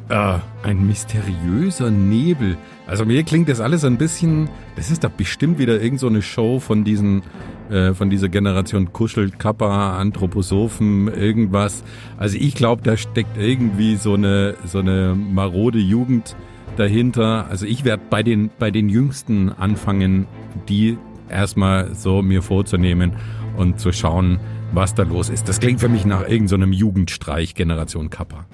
Äh, 0.07 0.37
ein 0.61 0.85
mysteriöser 0.85 1.89
Nebel. 1.89 2.55
Also 2.85 3.03
mir 3.03 3.23
klingt 3.23 3.49
das 3.49 3.59
alles 3.59 3.83
ein 3.83 3.97
bisschen, 3.97 4.47
das 4.75 4.91
ist 4.91 5.03
doch 5.03 5.09
bestimmt 5.09 5.57
wieder 5.57 5.81
irgend 5.81 5.99
so 5.99 6.07
eine 6.07 6.21
Show 6.21 6.59
von 6.59 6.83
diesen, 6.83 7.23
äh, 7.71 7.93
von 7.95 8.11
dieser 8.11 8.29
Generation 8.29 8.93
Kuschel, 8.93 9.31
Kappa, 9.31 9.97
Anthroposophen, 9.97 11.07
irgendwas. 11.07 11.83
Also 12.17 12.37
ich 12.39 12.53
glaube, 12.53 12.83
da 12.83 12.95
steckt 12.95 13.35
irgendwie 13.37 13.95
so 13.95 14.13
eine, 14.13 14.55
so 14.65 14.79
eine 14.79 15.15
marode 15.15 15.79
Jugend 15.79 16.35
dahinter. 16.77 17.47
Also 17.49 17.65
ich 17.65 17.85
werde 17.85 18.03
bei 18.07 18.21
den, 18.21 18.51
bei 18.59 18.69
den 18.69 18.87
Jüngsten 18.87 19.49
anfangen, 19.49 20.27
die 20.67 20.97
erstmal 21.27 21.95
so 21.95 22.21
mir 22.21 22.43
vorzunehmen 22.43 23.13
und 23.57 23.79
zu 23.79 23.91
schauen, 23.91 24.39
was 24.71 24.93
da 24.95 25.03
los 25.03 25.29
ist. 25.29 25.47
Das 25.47 25.59
klingt 25.59 25.79
für 25.79 25.89
mich 25.89 26.05
nach 26.05 26.27
irgendeinem 26.27 26.73
so 26.73 26.79
Jugendstreich 26.79 27.55
Generation 27.55 28.09
Kappa. 28.09 28.45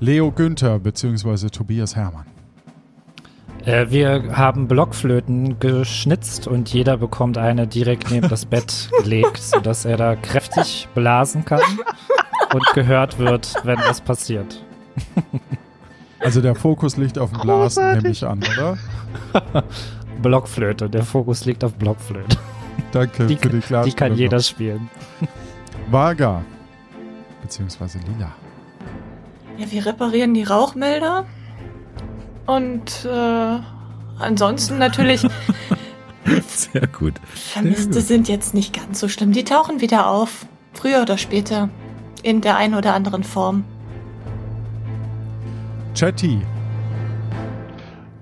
Leo 0.00 0.30
Günther 0.30 0.78
bzw. 0.78 1.48
Tobias 1.48 1.96
Herrmann. 1.96 2.26
Äh, 3.64 3.86
wir 3.90 4.36
haben 4.36 4.68
Blockflöten 4.68 5.58
geschnitzt 5.58 6.46
und 6.46 6.72
jeder 6.72 6.96
bekommt 6.96 7.38
eine 7.38 7.66
direkt 7.66 8.10
neben 8.10 8.28
das 8.28 8.46
Bett 8.46 8.90
gelegt, 9.02 9.38
sodass 9.42 9.84
er 9.84 9.96
da 9.96 10.14
kräftig 10.14 10.88
blasen 10.94 11.44
kann 11.44 11.62
und 12.54 12.64
gehört 12.74 13.18
wird, 13.18 13.54
wenn 13.64 13.78
was 13.78 14.00
passiert. 14.00 14.62
Also 16.20 16.40
der 16.40 16.54
Fokus 16.54 16.96
liegt 16.96 17.18
auf 17.18 17.30
dem 17.30 17.40
Blasen, 17.40 17.92
nehme 17.94 18.10
ich 18.10 18.24
an, 18.24 18.38
oder? 18.38 18.78
Blockflöte, 20.22 20.88
der 20.88 21.02
Fokus 21.02 21.44
liegt 21.44 21.62
auf 21.64 21.74
Blockflöte. 21.74 22.38
Danke 22.92 23.26
Die, 23.26 23.36
für 23.36 23.48
die 23.48 23.56
die 23.56 23.66
Klarstellung. 23.66 23.96
kann 23.96 24.14
jeder 24.16 24.40
spielen. 24.40 24.88
Vaga 25.90 26.42
bzw. 27.42 27.98
Lila. 28.06 28.32
Ja, 29.58 29.70
wir 29.70 29.86
reparieren 29.86 30.34
die 30.34 30.42
Rauchmelder. 30.44 31.24
Und 32.46 33.04
äh, 33.04 33.58
ansonsten 34.18 34.78
natürlich, 34.78 35.22
Sehr 36.48 36.86
gut. 36.88 37.14
Vermisste 37.34 38.00
sind 38.00 38.28
jetzt 38.28 38.52
nicht 38.54 38.74
ganz 38.74 39.00
so 39.00 39.08
schlimm. 39.08 39.32
Die 39.32 39.44
tauchen 39.44 39.80
wieder 39.80 40.08
auf. 40.08 40.46
Früher 40.72 41.02
oder 41.02 41.18
später. 41.18 41.68
In 42.22 42.40
der 42.40 42.56
einen 42.56 42.74
oder 42.74 42.94
anderen 42.94 43.22
Form. 43.24 43.64
Chatty. 45.94 46.40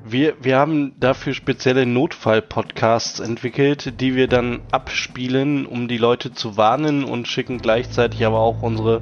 Wir, 0.06 0.34
wir 0.42 0.58
haben 0.58 0.92
dafür 1.00 1.32
spezielle 1.32 1.87
Notfall-Podcasts 1.87 3.20
entwickelt, 3.20 4.02
die 4.02 4.14
wir 4.14 4.28
dann 4.28 4.61
abspielen, 4.70 5.64
um 5.64 5.88
die 5.88 5.96
Leute 5.96 6.34
zu 6.34 6.58
warnen 6.58 7.04
und 7.04 7.26
schicken 7.26 7.56
gleichzeitig 7.56 8.26
aber 8.26 8.38
auch 8.40 8.61
unsere 8.61 9.00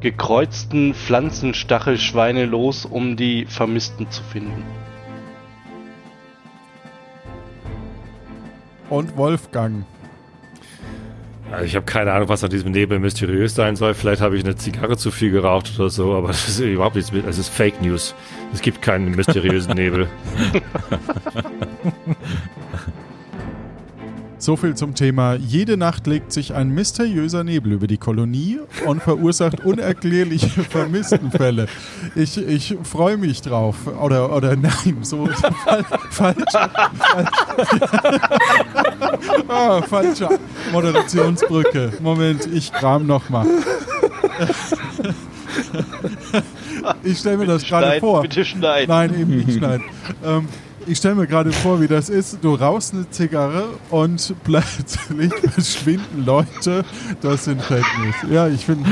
gekreuzten 0.00 0.92
Pflanzenstachelschweine 0.92 2.44
los, 2.44 2.84
um 2.84 3.16
die 3.16 3.46
Vermissten 3.46 4.10
zu 4.10 4.22
finden. 4.22 4.62
Und 8.90 9.16
Wolfgang. 9.16 9.86
Also 11.52 11.66
ich 11.66 11.76
habe 11.76 11.84
keine 11.84 12.12
Ahnung, 12.12 12.28
was 12.28 12.42
an 12.42 12.50
diesem 12.50 12.72
Nebel 12.72 12.98
mysteriös 12.98 13.54
sein 13.54 13.76
soll. 13.76 13.94
Vielleicht 13.94 14.22
habe 14.22 14.36
ich 14.36 14.44
eine 14.44 14.56
Zigarre 14.56 14.96
zu 14.96 15.10
viel 15.10 15.30
geraucht 15.30 15.72
oder 15.78 15.90
so, 15.90 16.14
aber 16.14 16.28
das 16.28 16.48
ist 16.48 16.60
überhaupt 16.60 16.96
nichts. 16.96 17.12
Es 17.12 17.38
ist 17.38 17.50
Fake 17.50 17.80
News. 17.82 18.14
Es 18.52 18.62
gibt 18.62 18.80
keinen 18.80 19.10
mysteriösen 19.10 19.74
Nebel. 19.74 20.08
So 24.42 24.56
viel 24.56 24.74
zum 24.74 24.96
Thema. 24.96 25.36
Jede 25.36 25.76
Nacht 25.76 26.08
legt 26.08 26.32
sich 26.32 26.52
ein 26.52 26.70
mysteriöser 26.70 27.44
Nebel 27.44 27.74
über 27.74 27.86
die 27.86 27.96
Kolonie 27.96 28.58
und 28.84 29.00
verursacht 29.00 29.64
unerklärliche 29.64 30.48
Vermisstenfälle. 30.68 31.68
Ich, 32.16 32.36
ich 32.38 32.76
freue 32.82 33.18
mich 33.18 33.40
drauf. 33.42 33.76
Oder, 34.00 34.34
oder 34.34 34.56
nein, 34.56 34.98
so 35.02 35.26
fal 35.26 35.84
falsch. 36.10 36.54
ah, 39.46 39.80
falsche 39.82 40.28
Moderationsbrücke. 40.72 41.92
Moment, 42.00 42.44
ich 42.52 42.72
kram 42.72 43.06
nochmal. 43.06 43.46
ich 47.04 47.16
stelle 47.16 47.36
mir 47.36 47.46
das 47.46 47.62
gerade 47.62 48.00
vor. 48.00 48.22
Bitte 48.22 48.44
schneiden. 48.44 48.88
Nein, 48.88 49.20
eben 49.20 49.36
nicht 49.36 49.52
schneiden. 49.58 49.84
Ähm, 50.24 50.48
ich 50.86 50.98
stelle 50.98 51.14
mir 51.14 51.26
gerade 51.26 51.52
vor, 51.52 51.80
wie 51.80 51.88
das 51.88 52.08
ist. 52.08 52.38
Du 52.42 52.54
rauchst 52.54 52.94
eine 52.94 53.08
Zigarre 53.10 53.64
und 53.90 54.34
plötzlich 54.44 55.32
verschwinden 55.34 56.24
Leute. 56.24 56.84
Das 57.20 57.44
sind 57.44 57.62
Fake 57.62 57.84
News. 58.02 58.14
Ja, 58.30 58.48
ich 58.48 58.66
bin, 58.66 58.84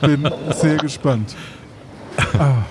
bin 0.00 0.30
sehr 0.54 0.76
gespannt. 0.76 1.34
Ah. 2.38 2.62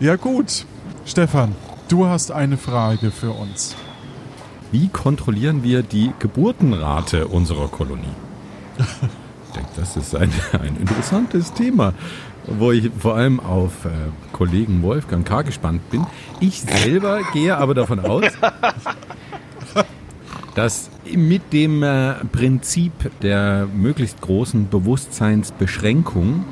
Ja 0.00 0.16
gut, 0.16 0.64
Stefan, 1.04 1.54
du 1.88 2.06
hast 2.06 2.32
eine 2.32 2.56
Frage 2.56 3.10
für 3.10 3.30
uns. 3.30 3.76
Wie 4.72 4.88
kontrollieren 4.88 5.62
wir 5.62 5.82
die 5.82 6.12
Geburtenrate 6.18 7.28
unserer 7.28 7.68
Kolonie? 7.68 8.14
Ich 9.52 9.56
denke, 9.56 9.70
das 9.74 9.96
ist 9.96 10.14
ein, 10.14 10.32
ein 10.62 10.76
interessantes 10.76 11.52
Thema, 11.52 11.92
wo 12.58 12.72
ich 12.72 12.90
vor 12.98 13.16
allem 13.16 13.40
auf 13.40 13.84
äh, 13.84 13.88
Kollegen 14.32 14.82
Wolfgang 14.82 15.26
K. 15.26 15.42
gespannt 15.42 15.88
bin. 15.90 16.04
Ich 16.40 16.60
selber 16.60 17.20
gehe 17.32 17.56
aber 17.56 17.74
davon 17.74 18.00
aus, 18.00 18.24
dass 20.54 20.90
mit 21.14 21.52
dem 21.52 21.82
äh, 21.82 22.14
Prinzip 22.32 22.92
der 23.22 23.66
möglichst 23.72 24.20
großen 24.20 24.68
Bewusstseinsbeschränkung 24.68 26.44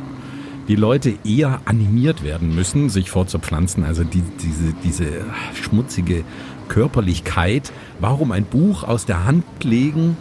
die 0.68 0.76
Leute 0.76 1.14
eher 1.24 1.60
animiert 1.64 2.22
werden 2.22 2.54
müssen, 2.54 2.90
sich 2.90 3.10
fortzupflanzen. 3.10 3.84
Also 3.84 4.04
die, 4.04 4.22
diese, 4.42 4.74
diese 4.84 5.24
schmutzige 5.54 6.24
Körperlichkeit. 6.68 7.72
Warum 8.00 8.32
ein 8.32 8.44
Buch 8.44 8.84
aus 8.84 9.06
der 9.06 9.24
Hand 9.24 9.44
legen, 9.64 10.16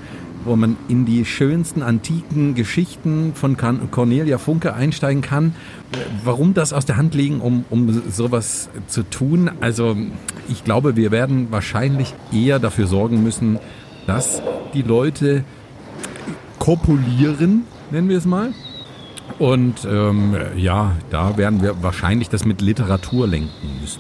wo 0.48 0.56
man 0.56 0.78
in 0.88 1.06
die 1.06 1.26
schönsten 1.26 1.82
antiken 1.82 2.56
Geschichten 2.56 3.34
von 3.36 3.58
Cornelia 3.92 4.38
Funke 4.38 4.74
einsteigen 4.74 5.22
kann. 5.22 5.56
Warum 6.24 6.54
das 6.54 6.74
aus 6.74 6.86
der 6.86 6.98
Hand 6.98 7.14
legen, 7.14 7.42
um, 7.42 7.66
um 7.70 8.02
sowas 8.10 8.70
zu 8.88 9.04
tun? 9.04 9.52
Also 9.62 9.96
ich 10.50 10.64
glaube, 10.64 10.96
wir 10.96 11.12
werden 11.12 11.48
wahrscheinlich 11.52 12.14
eher 12.34 12.60
dafür 12.60 12.88
sorgen 12.88 13.24
müssen, 13.24 13.60
dass 14.08 14.42
die 14.74 14.82
Leute 14.82 15.44
kopulieren, 16.60 17.64
nennen 17.92 18.10
wir 18.10 18.18
es 18.18 18.26
mal. 18.26 18.54
Und 19.40 19.86
ähm, 19.90 20.36
ja, 20.56 20.96
da 21.10 21.38
werden 21.38 21.62
wir 21.62 21.84
wahrscheinlich 21.84 22.30
das 22.30 22.46
mit 22.46 22.62
Literatur 22.62 23.28
lenken 23.28 23.82
müssen. 23.82 24.00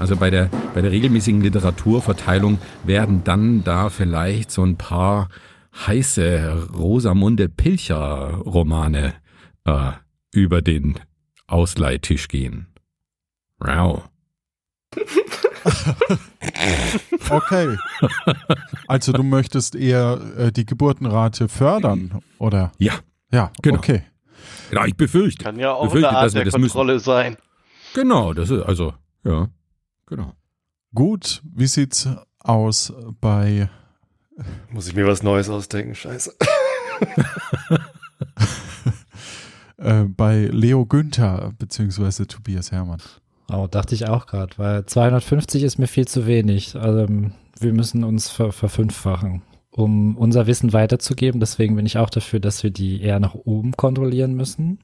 Also 0.00 0.16
bei 0.16 0.30
der, 0.30 0.48
bei 0.74 0.80
der 0.80 0.90
regelmäßigen 0.90 1.42
Literaturverteilung 1.42 2.58
werden 2.82 3.22
dann 3.24 3.62
da 3.62 3.88
vielleicht 3.88 4.50
so 4.50 4.64
ein 4.64 4.76
paar 4.76 5.28
heiße 5.74 6.68
Rosamunde 6.74 7.48
Pilcher 7.48 8.34
Romane 8.34 9.14
äh, 9.64 9.92
über 10.32 10.62
den 10.62 10.98
Ausleihtisch 11.46 12.28
gehen. 12.28 12.66
Wow. 13.58 14.08
Okay. 17.30 17.76
Also 18.88 19.12
du 19.12 19.22
möchtest 19.22 19.74
eher 19.74 20.20
äh, 20.36 20.52
die 20.52 20.66
Geburtenrate 20.66 21.48
fördern, 21.48 22.20
oder? 22.38 22.72
Ja, 22.78 22.94
Ja, 23.30 23.50
Genau. 23.62 23.78
okay. 23.78 24.02
genau, 24.70 24.84
ich 24.84 24.96
befürchte. 24.96 25.44
Kann 25.44 25.58
ja 25.58 25.72
auch 25.72 25.84
befürchte, 25.84 26.08
eine 26.08 26.18
Art 26.18 26.26
dass 26.26 26.34
wir 26.34 26.44
der 26.44 26.52
das 26.52 26.60
müssen. 26.60 26.72
Kontrolle 26.76 26.98
sein. 26.98 27.36
Genau, 27.94 28.32
das 28.34 28.50
ist 28.50 28.62
also, 28.62 28.92
ja, 29.24 29.48
genau. 30.06 30.32
Gut, 30.94 31.42
wie 31.54 31.66
sieht's 31.66 32.08
aus 32.40 32.92
bei 33.20 33.70
Muss 34.70 34.88
ich 34.88 34.94
mir 34.94 35.06
was 35.06 35.22
Neues 35.22 35.48
ausdenken? 35.48 35.94
Scheiße. 35.94 36.34
äh, 39.78 40.04
bei 40.04 40.48
Leo 40.52 40.86
Günther 40.86 41.52
beziehungsweise 41.58 42.26
Tobias 42.26 42.72
Herrmann? 42.72 43.00
Oh, 43.50 43.66
dachte 43.70 43.94
ich 43.94 44.08
auch 44.08 44.26
gerade, 44.26 44.52
weil 44.56 44.86
250 44.86 45.62
ist 45.62 45.78
mir 45.78 45.88
viel 45.88 46.08
zu 46.08 46.26
wenig. 46.26 46.76
Also 46.76 47.00
ähm, 47.00 47.32
wir 47.60 47.72
müssen 47.72 48.04
uns 48.04 48.30
ver 48.30 48.52
verfünffachen, 48.52 49.42
um 49.70 50.16
unser 50.16 50.46
Wissen 50.46 50.72
weiterzugeben. 50.72 51.40
Deswegen 51.40 51.76
bin 51.76 51.84
ich 51.84 51.98
auch 51.98 52.10
dafür, 52.10 52.40
dass 52.40 52.62
wir 52.62 52.70
die 52.70 53.02
eher 53.02 53.20
nach 53.20 53.34
oben 53.34 53.72
kontrollieren 53.72 54.34
müssen. 54.34 54.78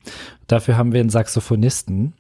Dafür 0.49 0.77
haben 0.77 0.93
wir 0.93 1.01
einen 1.01 1.11
Saxophonisten, 1.11 2.15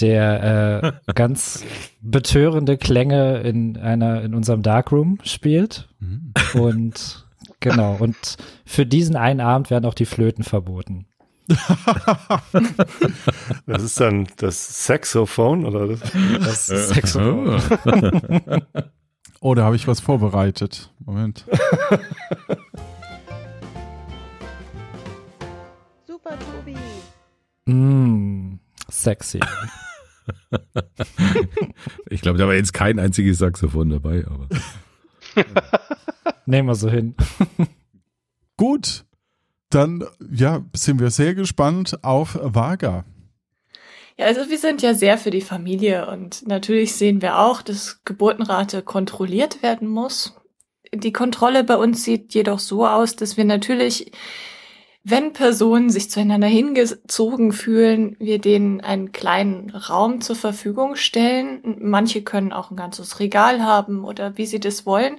der 0.00 0.94
äh, 1.06 1.12
ganz 1.14 1.64
betörende 2.00 2.76
Klänge 2.76 3.40
in 3.40 3.76
einer 3.76 4.22
in 4.22 4.34
unserem 4.34 4.62
Darkroom 4.62 5.18
spielt. 5.24 5.88
Und 6.54 7.26
genau, 7.60 7.96
und 7.98 8.36
für 8.64 8.86
diesen 8.86 9.16
einen 9.16 9.40
Abend 9.40 9.70
werden 9.70 9.84
auch 9.86 9.94
die 9.94 10.06
Flöten 10.06 10.44
verboten. 10.44 11.06
Das 13.66 13.82
ist 13.82 14.00
dann 14.00 14.26
das 14.36 14.86
Saxophon 14.86 15.66
oder 15.66 15.88
das? 15.88 16.00
Das 16.40 16.88
Saxophon. 16.88 17.60
Oh, 19.40 19.54
da 19.54 19.64
habe 19.64 19.76
ich 19.76 19.86
was 19.86 20.00
vorbereitet. 20.00 20.90
Moment. 21.04 21.44
Super, 26.06 26.38
Tobi. 26.38 26.76
Mm, 27.66 28.58
sexy. 28.88 29.40
Ich 32.08 32.20
glaube, 32.22 32.38
da 32.38 32.46
war 32.46 32.54
jetzt 32.54 32.72
kein 32.72 32.98
einziges 32.98 33.38
Saxophon 33.38 33.90
dabei, 33.90 34.24
aber. 34.26 34.48
Nehmen 36.46 36.68
wir 36.68 36.74
so 36.74 36.90
hin. 36.90 37.14
Gut, 38.56 39.04
dann 39.70 40.04
ja, 40.32 40.64
sind 40.74 41.00
wir 41.00 41.10
sehr 41.10 41.34
gespannt 41.34 42.04
auf 42.04 42.38
Vaga. 42.40 43.04
Ja, 44.16 44.26
also 44.26 44.48
wir 44.48 44.58
sind 44.58 44.82
ja 44.82 44.94
sehr 44.94 45.18
für 45.18 45.30
die 45.30 45.40
Familie 45.40 46.06
und 46.08 46.46
natürlich 46.46 46.94
sehen 46.94 47.20
wir 47.20 47.40
auch, 47.40 47.62
dass 47.62 48.04
Geburtenrate 48.04 48.82
kontrolliert 48.82 49.62
werden 49.62 49.88
muss. 49.88 50.36
Die 50.92 51.12
Kontrolle 51.12 51.64
bei 51.64 51.76
uns 51.76 52.04
sieht 52.04 52.32
jedoch 52.34 52.60
so 52.60 52.86
aus, 52.86 53.16
dass 53.16 53.36
wir 53.36 53.44
natürlich, 53.44 54.12
wenn 55.06 55.34
Personen 55.34 55.90
sich 55.90 56.10
zueinander 56.10 56.46
hingezogen 56.46 57.52
fühlen, 57.52 58.16
wir 58.18 58.38
denen 58.38 58.80
einen 58.80 59.12
kleinen 59.12 59.68
Raum 59.68 60.22
zur 60.22 60.34
Verfügung 60.34 60.96
stellen. 60.96 61.76
Manche 61.78 62.22
können 62.22 62.54
auch 62.54 62.70
ein 62.70 62.76
ganzes 62.76 63.20
Regal 63.20 63.62
haben 63.62 64.04
oder 64.04 64.38
wie 64.38 64.46
sie 64.46 64.60
das 64.60 64.86
wollen 64.86 65.18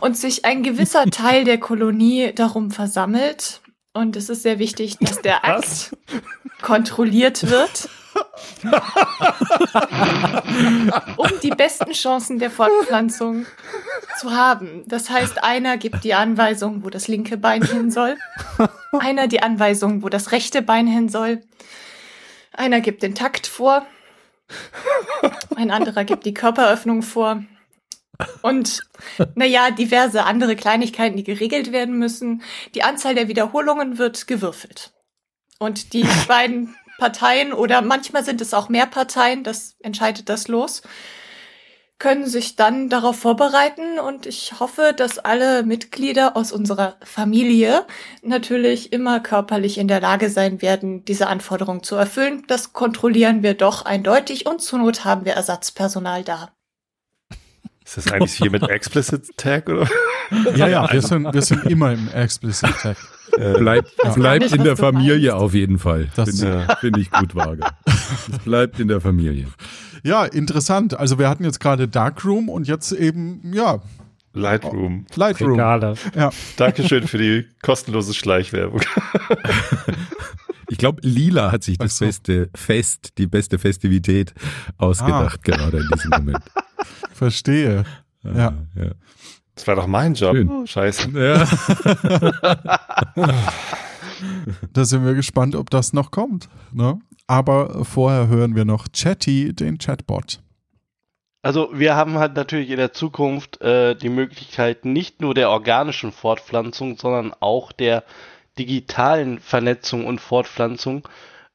und 0.00 0.16
sich 0.16 0.44
ein 0.44 0.64
gewisser 0.64 1.04
Teil 1.10 1.44
der 1.44 1.58
Kolonie 1.58 2.32
darum 2.34 2.72
versammelt. 2.72 3.60
Und 3.92 4.16
es 4.16 4.28
ist 4.28 4.42
sehr 4.42 4.58
wichtig, 4.58 4.98
dass 4.98 5.22
der 5.22 5.44
Akt 5.44 5.96
kontrolliert 6.60 7.48
wird. 7.48 7.88
um 11.16 11.28
die 11.42 11.50
besten 11.50 11.92
Chancen 11.92 12.38
der 12.38 12.50
Fortpflanzung 12.50 13.46
zu 14.18 14.32
haben. 14.32 14.84
Das 14.86 15.10
heißt, 15.10 15.42
einer 15.42 15.76
gibt 15.76 16.04
die 16.04 16.14
Anweisung, 16.14 16.84
wo 16.84 16.90
das 16.90 17.08
linke 17.08 17.36
Bein 17.36 17.62
hin 17.62 17.90
soll, 17.90 18.16
einer 18.98 19.28
die 19.28 19.42
Anweisung, 19.42 20.02
wo 20.02 20.08
das 20.08 20.32
rechte 20.32 20.62
Bein 20.62 20.86
hin 20.86 21.08
soll, 21.08 21.42
einer 22.52 22.80
gibt 22.80 23.02
den 23.02 23.14
Takt 23.14 23.46
vor, 23.46 23.86
ein 25.56 25.70
anderer 25.70 26.04
gibt 26.04 26.26
die 26.26 26.34
Körperöffnung 26.34 27.02
vor. 27.02 27.44
Und 28.42 28.82
naja, 29.34 29.70
diverse 29.70 30.24
andere 30.24 30.56
Kleinigkeiten, 30.56 31.16
die 31.16 31.24
geregelt 31.24 31.72
werden 31.72 31.98
müssen. 31.98 32.42
Die 32.74 32.82
Anzahl 32.82 33.14
der 33.14 33.28
Wiederholungen 33.28 33.96
wird 33.96 34.26
gewürfelt. 34.26 34.92
Und 35.58 35.92
die 35.92 36.06
beiden 36.26 36.74
Parteien 37.00 37.54
oder 37.54 37.80
manchmal 37.80 38.24
sind 38.24 38.42
es 38.42 38.52
auch 38.52 38.68
mehr 38.68 38.84
Parteien, 38.84 39.42
das 39.42 39.74
entscheidet 39.80 40.28
das 40.28 40.48
los, 40.48 40.82
können 41.98 42.26
sich 42.26 42.56
dann 42.56 42.90
darauf 42.90 43.18
vorbereiten 43.18 43.98
und 43.98 44.26
ich 44.26 44.60
hoffe, 44.60 44.92
dass 44.94 45.18
alle 45.18 45.62
Mitglieder 45.62 46.36
aus 46.36 46.52
unserer 46.52 46.96
Familie 47.02 47.86
natürlich 48.22 48.92
immer 48.92 49.18
körperlich 49.20 49.78
in 49.78 49.88
der 49.88 50.00
Lage 50.00 50.28
sein 50.28 50.60
werden, 50.60 51.04
diese 51.06 51.26
Anforderung 51.26 51.82
zu 51.82 51.96
erfüllen. 51.96 52.44
Das 52.48 52.74
kontrollieren 52.74 53.42
wir 53.42 53.54
doch 53.54 53.86
eindeutig 53.86 54.46
und 54.46 54.60
zur 54.60 54.80
Not 54.80 55.04
haben 55.04 55.24
wir 55.24 55.32
Ersatzpersonal 55.32 56.22
da. 56.22 56.50
Ist 57.96 58.06
das 58.06 58.12
eigentlich 58.12 58.34
hier 58.34 58.50
mit 58.52 58.62
Explicit 58.68 59.36
Tag 59.36 59.68
oder? 59.68 59.88
Ja, 60.54 60.68
ja, 60.68 60.92
wir 60.92 61.02
sind, 61.02 61.32
wir 61.34 61.42
sind 61.42 61.64
immer 61.64 61.92
im 61.92 62.06
Explicit 62.08 62.70
Tag. 62.80 62.96
Bleibt, 63.58 63.90
bleibt 64.14 64.52
in 64.52 64.62
der 64.62 64.76
Familie 64.76 65.34
auf 65.34 65.54
jeden 65.54 65.78
Fall. 65.80 66.08
Das- 66.14 66.30
Finde 66.38 66.66
find 66.80 66.96
ich 66.98 67.10
gut, 67.10 67.34
Wager. 67.34 67.70
Es 67.86 68.38
bleibt 68.44 68.78
in 68.78 68.86
der 68.86 69.00
Familie. 69.00 69.48
Ja, 70.04 70.24
interessant. 70.24 70.96
Also 70.98 71.18
wir 71.18 71.28
hatten 71.28 71.42
jetzt 71.42 71.58
gerade 71.58 71.88
Darkroom 71.88 72.48
und 72.48 72.68
jetzt 72.68 72.92
eben, 72.92 73.40
ja, 73.52 73.80
Lightroom. 74.34 75.06
Lightroom. 75.16 75.50
Regale. 75.52 75.94
Ja, 76.16 76.30
Dankeschön 76.56 77.08
für 77.08 77.18
die 77.18 77.46
kostenlose 77.60 78.14
Schleichwerbung. 78.14 78.82
Ich 80.68 80.78
glaube, 80.78 81.00
Lila 81.02 81.50
hat 81.50 81.64
sich 81.64 81.76
das 81.78 81.96
so. 81.98 82.04
beste 82.04 82.48
Fest, 82.54 83.14
die 83.18 83.26
beste 83.26 83.58
Festivität 83.58 84.32
ausgedacht, 84.78 85.42
gerade 85.42 85.78
in 85.78 85.88
diesem 85.92 86.10
Moment. 86.10 86.44
verstehe. 87.12 87.84
Ja. 88.22 88.52
ja. 88.74 88.90
Das 89.54 89.66
war 89.66 89.76
doch 89.76 89.86
mein 89.86 90.14
Job. 90.14 90.36
Schön. 90.36 90.48
Oh, 90.48 90.66
scheiße. 90.66 91.10
ja. 91.14 91.46
Da 94.72 94.84
sind 94.84 95.04
wir 95.04 95.14
gespannt, 95.14 95.54
ob 95.54 95.70
das 95.70 95.92
noch 95.92 96.10
kommt. 96.10 96.48
Ne? 96.72 97.00
Aber 97.26 97.84
vorher 97.84 98.28
hören 98.28 98.54
wir 98.56 98.64
noch 98.64 98.88
Chatty, 98.92 99.54
den 99.54 99.78
Chatbot. 99.78 100.40
Also 101.42 101.70
wir 101.72 101.96
haben 101.96 102.18
halt 102.18 102.34
natürlich 102.34 102.70
in 102.70 102.76
der 102.76 102.92
Zukunft 102.92 103.60
äh, 103.62 103.94
die 103.94 104.10
Möglichkeit 104.10 104.84
nicht 104.84 105.22
nur 105.22 105.32
der 105.32 105.50
organischen 105.50 106.12
Fortpflanzung, 106.12 106.98
sondern 106.98 107.32
auch 107.40 107.72
der 107.72 108.04
digitalen 108.58 109.38
Vernetzung 109.38 110.04
und 110.06 110.20
Fortpflanzung. 110.20 111.08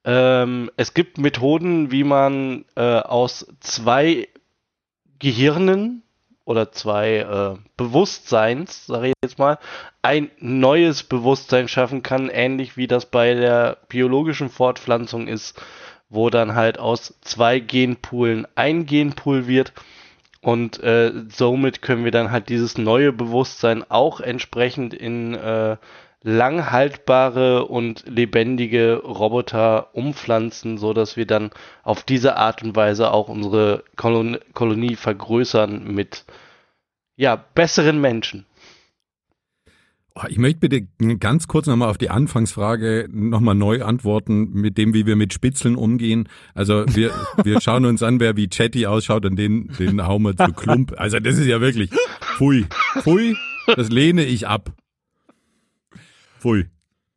Ähm, 0.04 0.72
es 0.76 0.96
gibt 0.96 1.20
Methoden, 1.20 1.92
wie 1.92 2.04
man 2.04 2.66
äh, 2.76 2.82
aus 2.82 3.46
zwei 3.60 4.28
Gehirnen 5.26 6.04
oder 6.44 6.72
zwei 6.72 7.18
äh, 7.18 7.58
Bewusstseins, 7.78 8.86
sage 8.86 9.08
ich 9.08 9.14
jetzt 9.24 9.40
mal, 9.40 9.58
ein 10.04 10.30
neues 10.38 11.02
Bewusstsein 11.02 11.68
schaffen 11.68 12.04
kann, 12.04 12.30
ähnlich 12.30 12.78
wie 12.78 12.86
das 12.86 13.08
bei 13.08 13.34
der 13.34 13.78
biologischen 13.90 14.50
Fortpflanzung 14.50 15.28
ist, 15.28 15.60
wo 16.10 16.30
dann 16.30 16.54
halt 16.54 16.78
aus 16.78 17.16
zwei 17.22 17.60
Genpoolen 17.60 18.46
ein 18.54 18.86
Genpool 18.86 19.48
wird 19.48 19.74
und 20.42 20.80
äh, 20.84 21.12
somit 21.30 21.82
können 21.82 22.04
wir 22.04 22.12
dann 22.12 22.30
halt 22.30 22.50
dieses 22.50 22.78
neue 22.78 23.12
Bewusstsein 23.12 23.84
auch 23.90 24.20
entsprechend 24.20 24.94
in 24.94 25.34
äh, 25.34 25.78
langhaltbare 26.26 27.66
und 27.66 28.04
lebendige 28.08 28.96
Roboter 28.96 29.90
umpflanzen, 29.94 30.80
so 30.80 30.92
dass 30.92 31.16
wir 31.16 31.28
dann 31.28 31.52
auf 31.84 32.04
diese 32.04 32.36
Art 32.36 32.64
und 32.64 32.76
Weise 32.76 33.12
auch 33.12 33.30
unsere 33.30 33.84
Kolon 33.96 34.40
Kolonie 34.54 34.96
vergrößern 34.96 35.94
mit 35.94 36.26
ja 37.16 37.36
besseren 37.36 38.02
Menschen. 38.02 38.48
Oh, 40.16 40.24
Ich 40.28 40.40
möchte 40.40 40.62
bitte 40.62 40.88
ganz 41.20 41.48
kurz 41.48 41.68
nochmal 41.68 41.90
auf 41.90 42.00
die 42.00 42.10
Anfangsfrage 42.10 43.08
nochmal 43.12 43.54
neu 43.54 43.84
antworten, 43.84 44.50
mit 44.54 44.80
dem, 44.80 44.96
wie 44.96 45.06
wir 45.06 45.16
mit 45.16 45.32
Spitzeln 45.32 45.76
umgehen. 45.76 46.28
Also 46.56 46.86
wir, 46.88 47.12
wir 47.44 47.62
schauen 47.62 47.86
uns 47.86 48.02
an, 48.02 48.20
wer 48.20 48.36
wie 48.36 48.48
Chatty 48.48 48.88
ausschaut 48.88 49.26
und 49.26 49.36
den, 49.36 49.68
den 49.78 50.08
hauen 50.08 50.24
wir 50.24 50.36
zu 50.36 50.54
Klump. 50.54 50.94
Also 50.98 51.20
das 51.20 51.38
ist 51.38 51.46
ja 51.46 51.62
wirklich, 51.62 51.92
pfui, 52.20 52.66
pfui, 53.02 53.36
das 53.76 53.90
lehne 53.90 54.24
ich 54.24 54.48
ab. 54.48 54.72
Pfui. 56.39 56.67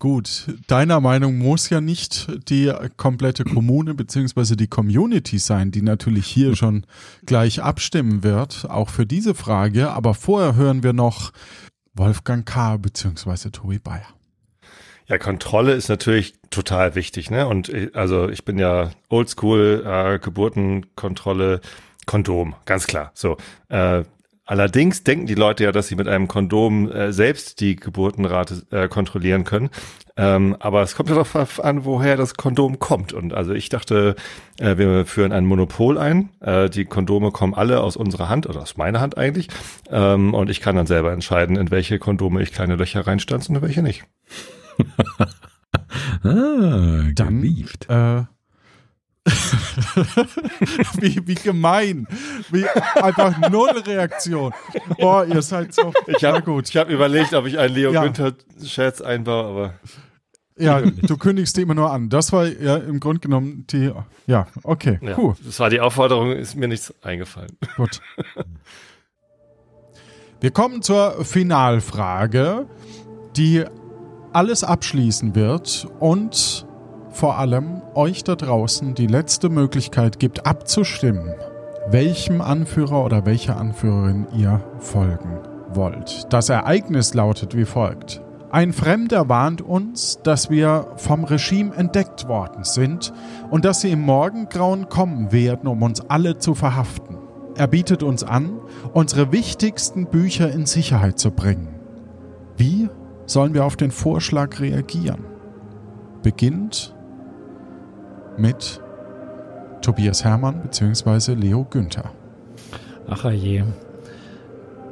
Gut, 0.00 0.46
deiner 0.68 1.00
Meinung 1.00 1.38
muss 1.38 1.70
ja 1.70 1.80
nicht 1.80 2.28
die 2.48 2.72
komplette 2.96 3.42
Kommune 3.42 3.94
beziehungsweise 3.94 4.56
die 4.56 4.68
Community 4.68 5.38
sein, 5.38 5.72
die 5.72 5.82
natürlich 5.82 6.26
hier 6.26 6.54
schon 6.54 6.86
gleich 7.26 7.62
abstimmen 7.62 8.22
wird, 8.22 8.66
auch 8.70 8.90
für 8.90 9.06
diese 9.06 9.34
Frage. 9.34 9.90
Aber 9.90 10.14
vorher 10.14 10.54
hören 10.54 10.84
wir 10.84 10.92
noch 10.92 11.32
Wolfgang 11.94 12.46
K. 12.46 12.76
beziehungsweise 12.76 13.50
Tobi 13.50 13.80
Bayer. 13.80 14.06
Ja, 15.08 15.18
Kontrolle 15.18 15.72
ist 15.72 15.88
natürlich 15.88 16.34
total 16.50 16.94
wichtig, 16.94 17.30
ne? 17.30 17.48
Und 17.48 17.68
ich, 17.68 17.96
also 17.96 18.28
ich 18.28 18.44
bin 18.44 18.56
ja 18.58 18.90
Oldschool, 19.08 19.82
äh, 19.84 20.18
Geburtenkontrolle, 20.20 21.60
Kondom, 22.06 22.54
ganz 22.66 22.86
klar. 22.86 23.10
So. 23.14 23.36
Äh, 23.68 24.04
allerdings 24.48 25.04
denken 25.04 25.26
die 25.26 25.34
Leute 25.34 25.64
ja, 25.64 25.72
dass 25.72 25.86
sie 25.86 25.94
mit 25.94 26.08
einem 26.08 26.26
Kondom 26.26 26.90
äh, 26.90 27.12
selbst 27.12 27.60
die 27.60 27.76
Geburtenrate 27.76 28.66
äh, 28.70 28.88
kontrollieren 28.88 29.44
können. 29.44 29.70
Ähm, 30.16 30.56
aber 30.58 30.82
es 30.82 30.96
kommt 30.96 31.10
ja 31.10 31.14
darauf 31.14 31.62
an, 31.62 31.84
woher 31.84 32.16
das 32.16 32.34
Kondom 32.34 32.80
kommt. 32.80 33.12
Und 33.12 33.32
also 33.32 33.52
ich 33.52 33.68
dachte, 33.68 34.16
äh, 34.58 34.76
wir 34.76 35.06
führen 35.06 35.30
ein 35.30 35.44
Monopol 35.46 35.96
ein. 35.96 36.30
Äh, 36.40 36.68
die 36.70 36.86
Kondome 36.86 37.30
kommen 37.30 37.54
alle 37.54 37.80
aus 37.80 37.96
unserer 37.96 38.28
Hand 38.28 38.48
oder 38.48 38.62
aus 38.62 38.76
meiner 38.76 39.00
Hand 39.00 39.16
eigentlich. 39.16 39.48
Ähm, 39.90 40.34
und 40.34 40.50
ich 40.50 40.60
kann 40.60 40.74
dann 40.74 40.86
selber 40.86 41.12
entscheiden, 41.12 41.56
in 41.56 41.70
welche 41.70 41.98
Kondome 42.00 42.42
ich 42.42 42.52
kleine 42.52 42.74
Löcher 42.76 43.06
reinstanze 43.06 43.50
und 43.50 43.56
in 43.56 43.62
welche 43.62 43.82
nicht. 43.82 44.04
Ah, 46.24 47.04
Dann, 47.14 47.42
gewieft. 47.42 47.88
äh, 47.90 48.22
wie, 51.00 51.26
wie 51.26 51.34
gemein. 51.34 52.06
Wie 52.50 52.66
einfach 52.94 53.36
null 53.50 53.70
Reaktion. 53.86 54.52
Boah, 54.98 55.24
ihr 55.24 55.42
seid 55.42 55.74
so. 55.74 55.92
Ich 56.06 56.24
habe 56.24 56.42
gut. 56.42 56.68
Ich 56.68 56.76
hab 56.76 56.88
überlegt, 56.90 57.34
ob 57.34 57.46
ich 57.46 57.58
einen 57.58 57.74
Leo 57.74 57.92
Ja. 57.92 58.02
Günther-Scherz 58.04 59.00
einbaue, 59.00 59.44
aber 59.44 59.74
Ja, 60.56 60.80
du 60.80 61.16
kündigst 61.16 61.56
die 61.56 61.62
immer 61.62 61.74
nur 61.74 61.90
an. 61.90 62.08
Das 62.08 62.32
war 62.32 62.46
ja 62.46 62.76
im 62.76 63.00
Grunde 63.00 63.20
genommen 63.20 63.64
die. 63.70 63.92
Ja, 64.26 64.46
okay, 64.62 64.98
ja, 65.02 65.16
cool. 65.18 65.34
das 65.44 65.58
war 65.60 65.70
die 65.70 65.80
Aufforderung, 65.80 66.32
ist 66.32 66.54
mir 66.56 66.68
nichts 66.68 66.92
eingefallen. 67.02 67.56
Gut. 67.76 68.00
Wir 70.40 70.52
kommen 70.52 70.82
zur 70.82 71.24
Finalfrage, 71.24 72.66
die 73.36 73.64
alles 74.32 74.62
abschließen 74.62 75.34
wird 75.34 75.88
und 75.98 76.64
vor 77.18 77.36
allem 77.36 77.82
euch 77.94 78.22
da 78.22 78.36
draußen 78.36 78.94
die 78.94 79.08
letzte 79.08 79.48
Möglichkeit 79.48 80.20
gibt, 80.20 80.46
abzustimmen, 80.46 81.34
welchem 81.90 82.40
Anführer 82.40 83.04
oder 83.04 83.26
welcher 83.26 83.56
Anführerin 83.56 84.28
ihr 84.36 84.60
folgen 84.78 85.40
wollt. 85.74 86.32
Das 86.32 86.48
Ereignis 86.48 87.14
lautet 87.14 87.56
wie 87.56 87.64
folgt. 87.64 88.22
Ein 88.52 88.72
Fremder 88.72 89.28
warnt 89.28 89.62
uns, 89.62 90.20
dass 90.22 90.48
wir 90.48 90.92
vom 90.94 91.24
Regime 91.24 91.74
entdeckt 91.74 92.28
worden 92.28 92.62
sind 92.62 93.12
und 93.50 93.64
dass 93.64 93.80
sie 93.80 93.90
im 93.90 94.02
Morgengrauen 94.02 94.88
kommen 94.88 95.32
werden, 95.32 95.66
um 95.66 95.82
uns 95.82 96.00
alle 96.08 96.38
zu 96.38 96.54
verhaften. 96.54 97.18
Er 97.56 97.66
bietet 97.66 98.04
uns 98.04 98.22
an, 98.22 98.60
unsere 98.92 99.32
wichtigsten 99.32 100.06
Bücher 100.06 100.52
in 100.52 100.66
Sicherheit 100.66 101.18
zu 101.18 101.32
bringen. 101.32 101.80
Wie 102.56 102.88
sollen 103.26 103.54
wir 103.54 103.64
auf 103.64 103.74
den 103.74 103.90
Vorschlag 103.90 104.60
reagieren? 104.60 105.24
Beginnt 106.22 106.94
mit 108.38 108.80
Tobias 109.82 110.24
Hermann 110.24 110.62
bzw. 110.62 111.34
Leo 111.34 111.66
Günther. 111.68 112.10
Ach 113.08 113.30
je. 113.30 113.64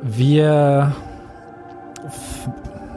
Wir 0.03 0.95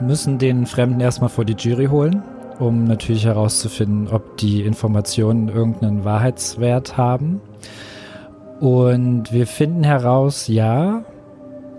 müssen 0.01 0.37
den 0.37 0.65
Fremden 0.65 1.01
erstmal 1.01 1.29
vor 1.29 1.45
die 1.45 1.55
Jury 1.57 1.87
holen, 1.87 2.23
um 2.59 2.85
natürlich 2.85 3.25
herauszufinden, 3.25 4.07
ob 4.07 4.37
die 4.37 4.61
Informationen 4.61 5.49
irgendeinen 5.49 6.03
Wahrheitswert 6.03 6.97
haben. 6.97 7.41
Und 8.59 9.31
wir 9.31 9.47
finden 9.47 9.83
heraus, 9.83 10.47
ja, 10.47 11.03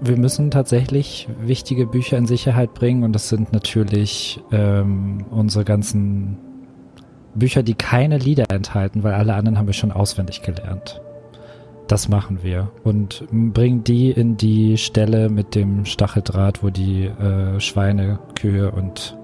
wir 0.00 0.16
müssen 0.16 0.50
tatsächlich 0.50 1.28
wichtige 1.40 1.86
Bücher 1.86 2.16
in 2.16 2.26
Sicherheit 2.26 2.72
bringen 2.72 3.04
und 3.04 3.12
das 3.12 3.28
sind 3.28 3.52
natürlich 3.52 4.40
ähm, 4.50 5.26
unsere 5.30 5.64
ganzen 5.64 6.38
Bücher, 7.34 7.62
die 7.62 7.74
keine 7.74 8.18
Lieder 8.18 8.50
enthalten, 8.50 9.02
weil 9.02 9.14
alle 9.14 9.34
anderen 9.34 9.58
haben 9.58 9.66
wir 9.66 9.74
schon 9.74 9.92
auswendig 9.92 10.42
gelernt. 10.42 11.00
Das 11.86 12.08
machen 12.08 12.42
wir 12.42 12.70
und 12.84 13.24
bringen 13.32 13.82
die 13.82 14.12
in 14.12 14.36
die 14.36 14.78
Stelle 14.78 15.28
mit 15.28 15.56
dem 15.56 15.84
Stacheldraht, 15.84 16.62
wo 16.62 16.70
die 16.70 17.06
äh, 17.06 17.58
Schweine, 17.58 18.20
Kühe 18.36 18.70
und 18.70 19.16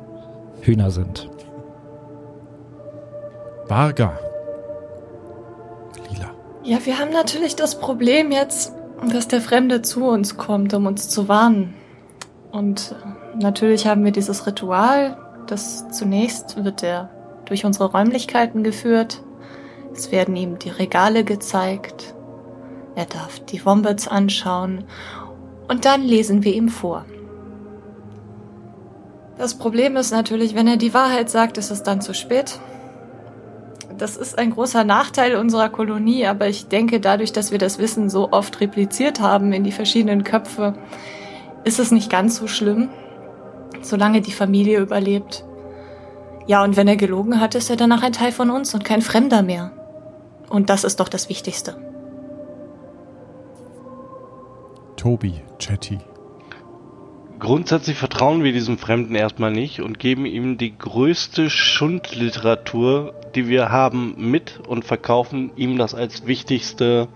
Hühner 0.63 0.91
sind. 0.91 1.31
Varga. 3.69 4.19
Lila. 6.11 6.31
Ja, 6.65 6.79
wir 6.85 6.99
haben 6.99 7.13
natürlich 7.13 7.55
das 7.55 7.79
Problem 7.79 8.33
jetzt, 8.33 8.73
dass 9.13 9.29
der 9.29 9.41
Fremde 9.41 9.83
zu 9.83 10.05
uns 10.05 10.37
kommt, 10.37 10.75
um 10.75 10.87
uns 10.87 11.09
zu 11.09 11.29
warnen. 11.29 11.75
Und 12.51 12.97
äh, 13.01 13.43
natürlich 13.43 13.87
haben 13.87 14.05
wir 14.05 14.13
dieses 14.13 14.47
Ritual, 14.47 15.17
das 15.47 15.89
zunächst 15.91 16.65
wird 16.65 16.83
er 16.83 17.11
durch 17.47 17.65
unsere 17.65 17.91
Räumlichkeiten 17.91 18.63
geführt. 18.63 19.23
Es 19.93 20.13
werden 20.13 20.37
ihm 20.37 20.59
die 20.59 20.71
Regale 20.71 21.25
gezeigt. 21.25 22.15
Er 22.95 23.07
darf 23.07 23.41
die 23.41 23.65
Wombats 23.65 24.09
anschauen. 24.09 24.85
Und 25.69 25.85
dann 25.85 26.03
lesen 26.03 26.45
wir 26.45 26.55
ihm 26.55 26.69
vor. 26.69 27.05
Das 29.39 29.55
Problem 29.55 29.97
ist 29.97 30.13
natürlich, 30.13 30.55
wenn 30.55 30.67
er 30.67 30.77
die 30.77 30.95
Wahrheit 30.95 31.29
sagt, 31.29 31.59
ist 31.59 31.71
es 31.71 31.83
dann 31.83 32.01
zu 32.01 32.15
spät. 32.15 32.59
das 33.99 34.19
ist 34.19 34.37
ein 34.39 34.51
großer 34.51 34.85
Nachteil 34.85 35.37
unserer 35.37 35.71
Kolonie, 35.71 36.27
aber 36.27 36.49
ich 36.49 36.69
denke, 36.69 37.01
dadurch, 37.01 37.33
dass 37.33 37.51
wir 37.51 37.59
das 37.59 37.79
Wissen 37.79 38.11
so 38.11 38.31
oft 38.31 38.61
repliziert 38.61 39.21
haben 39.21 39.55
in 39.55 39.65
die 39.65 39.73
verschiedenen 39.73 40.23
Köpfe, 40.23 40.75
ist 41.65 41.79
es 41.79 41.93
nicht 41.93 42.11
ganz 42.11 42.37
so 42.37 42.47
schlimm, 42.47 42.91
solange 43.81 44.21
die 44.21 44.33
Familie 44.33 44.81
überlebt. 44.81 45.46
Ja, 46.47 46.63
und 46.63 46.77
wenn 46.77 46.87
er 46.87 46.97
gelogen 46.97 47.41
hat, 47.41 47.55
ist 47.55 47.71
er 47.71 47.77
danach 47.77 48.03
ein 48.03 48.13
Teil 48.13 48.31
von 48.31 48.51
uns 48.51 48.73
und 48.75 48.85
kein 48.85 49.03
Fremder 49.03 49.43
mehr. 49.43 49.73
Und 50.49 50.71
das 50.71 50.85
ist 50.85 51.01
doch 51.01 51.09
das 51.09 51.29
Wichtigste. 51.29 51.77
Tobi, 54.97 55.43
Chatty. 55.59 55.99
Grundsätzlich 57.39 57.99
vertrauen 57.99 58.45
wir 58.45 58.53
diesem 58.53 58.79
Fremden 58.79 59.15
erstmal 59.15 59.51
nicht 59.51 59.81
und 59.81 59.99
geben 59.99 60.25
ihm 60.25 60.57
die 60.57 60.77
größte 60.77 61.51
Schundliteratur, 61.51 63.13
die 63.35 63.49
wir 63.49 63.69
haben, 63.69 64.15
mit 64.17 64.61
und 64.67 64.85
verkaufen 64.85 65.51
ihm 65.57 65.77
das 65.77 65.95
als 65.95 66.27
wichtigste, 66.27 67.09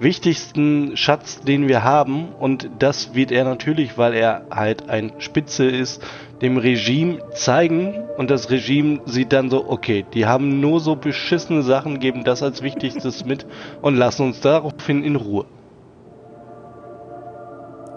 wichtigsten 0.00 0.96
Schatz, 0.96 1.40
den 1.40 1.68
wir 1.68 1.84
haben. 1.84 2.28
Und 2.38 2.68
das 2.78 3.14
wird 3.14 3.32
er 3.32 3.44
natürlich, 3.44 3.96
weil 3.98 4.14
er 4.14 4.46
halt 4.50 4.88
ein 4.88 5.12
Spitze 5.18 5.64
ist, 5.64 6.02
dem 6.42 6.56
Regime 6.56 7.18
zeigen. 7.32 7.94
Und 8.16 8.30
das 8.30 8.50
Regime 8.50 9.00
sieht 9.06 9.32
dann 9.32 9.50
so, 9.50 9.68
okay, 9.68 10.04
die 10.14 10.26
haben 10.26 10.60
nur 10.60 10.80
so 10.80 10.96
beschissene 10.96 11.62
Sachen, 11.62 12.00
geben 12.00 12.24
das 12.24 12.42
als 12.42 12.62
wichtigstes 12.62 13.24
mit 13.24 13.46
und 13.82 13.96
lassen 13.96 14.26
uns 14.26 14.40
daraufhin 14.40 15.02
in 15.02 15.16
Ruhe. 15.16 15.46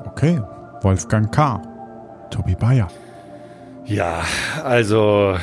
Okay, 0.06 0.42
Wolfgang 0.82 1.32
K. 1.32 1.62
Tobi 2.30 2.56
Bayer. 2.56 2.88
Ja, 3.86 4.24
also 4.64 5.38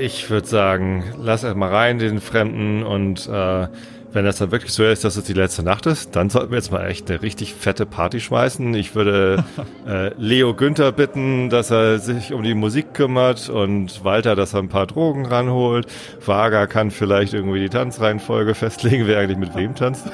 ich 0.00 0.30
würde 0.30 0.46
sagen, 0.46 1.04
lass 1.18 1.44
erst 1.44 1.56
mal 1.56 1.68
rein 1.68 1.98
den 1.98 2.20
Fremden 2.20 2.82
und 2.82 3.28
äh, 3.28 3.66
wenn 4.12 4.24
das 4.24 4.38
dann 4.38 4.50
wirklich 4.50 4.72
so 4.72 4.84
ist, 4.84 5.04
dass 5.04 5.16
es 5.16 5.24
die 5.24 5.32
letzte 5.32 5.62
Nacht 5.62 5.86
ist, 5.86 6.16
dann 6.16 6.30
sollten 6.30 6.50
wir 6.50 6.56
jetzt 6.58 6.72
mal 6.72 6.86
echt 6.86 7.10
eine 7.10 7.22
richtig 7.22 7.54
fette 7.54 7.86
Party 7.86 8.20
schmeißen. 8.20 8.74
Ich 8.74 8.94
würde 8.94 9.44
äh, 9.86 10.10
Leo 10.18 10.54
Günther 10.54 10.92
bitten, 10.92 11.50
dass 11.50 11.70
er 11.70 11.98
sich 11.98 12.32
um 12.32 12.42
die 12.42 12.54
Musik 12.54 12.94
kümmert 12.94 13.48
und 13.48 14.04
Walter, 14.04 14.34
dass 14.34 14.54
er 14.54 14.60
ein 14.60 14.68
paar 14.68 14.86
Drogen 14.86 15.26
ranholt. 15.26 15.86
Vaga 16.24 16.66
kann 16.66 16.90
vielleicht 16.90 17.34
irgendwie 17.34 17.60
die 17.60 17.68
Tanzreihenfolge 17.68 18.54
festlegen, 18.56 19.06
wer 19.06 19.18
eigentlich 19.18 19.38
mit 19.38 19.54
wem 19.54 19.74
tanzt. 19.74 20.06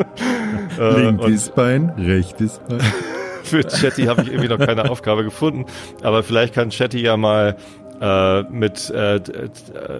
äh, 0.78 1.00
Linkes 1.00 1.50
Bein, 1.50 1.90
rechtes 1.96 2.60
Bein. 2.68 2.80
für 3.42 3.62
Chatty 3.62 4.04
habe 4.04 4.22
ich 4.22 4.28
irgendwie 4.28 4.48
noch 4.48 4.58
keine 4.58 4.90
Aufgabe 4.90 5.24
gefunden. 5.24 5.64
Aber 6.02 6.22
vielleicht 6.22 6.54
kann 6.54 6.70
Chatty 6.70 7.00
ja 7.00 7.16
mal 7.16 7.56
äh, 8.00 8.42
mit 8.44 8.90
äh, 8.90 9.20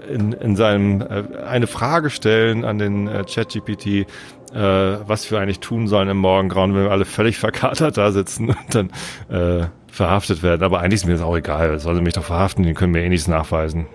in, 0.08 0.32
in 0.32 0.56
seinem 0.56 1.02
äh, 1.02 1.42
eine 1.46 1.66
Frage 1.66 2.10
stellen 2.10 2.64
an 2.64 2.78
den 2.78 3.06
äh, 3.08 3.24
ChatGPT, 3.24 3.86
äh, 3.86 4.06
was 4.52 5.30
wir 5.30 5.38
eigentlich 5.38 5.60
tun 5.60 5.86
sollen 5.86 6.08
im 6.08 6.16
Morgengrauen, 6.16 6.74
wenn 6.74 6.84
wir 6.84 6.90
alle 6.90 7.04
völlig 7.04 7.38
verkatert 7.38 7.96
da 7.96 8.10
sitzen 8.12 8.48
und 8.48 8.74
dann 8.74 8.90
äh, 9.28 9.66
verhaftet 9.88 10.42
werden. 10.42 10.62
Aber 10.62 10.80
eigentlich 10.80 11.02
ist 11.02 11.06
mir 11.06 11.12
das 11.12 11.22
auch 11.22 11.36
egal. 11.36 11.78
Sollen 11.78 11.96
sie 11.96 12.02
mich 12.02 12.14
doch 12.14 12.24
verhaften, 12.24 12.64
den 12.64 12.74
können 12.74 12.92
mir 12.92 13.02
eh 13.02 13.08
nichts 13.08 13.28
nachweisen. 13.28 13.86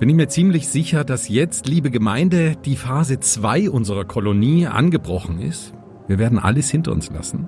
bin 0.00 0.08
ich 0.08 0.16
mir 0.16 0.26
ziemlich 0.26 0.66
sicher, 0.66 1.04
dass 1.04 1.28
jetzt, 1.28 1.68
liebe 1.68 1.92
Gemeinde, 1.92 2.56
die 2.64 2.74
Phase 2.74 3.20
2 3.20 3.70
unserer 3.70 4.06
Kolonie 4.06 4.66
angebrochen 4.66 5.40
ist. 5.40 5.72
Wir 6.08 6.18
werden 6.18 6.40
alles 6.40 6.68
hinter 6.68 6.90
uns 6.90 7.10
lassen. 7.10 7.46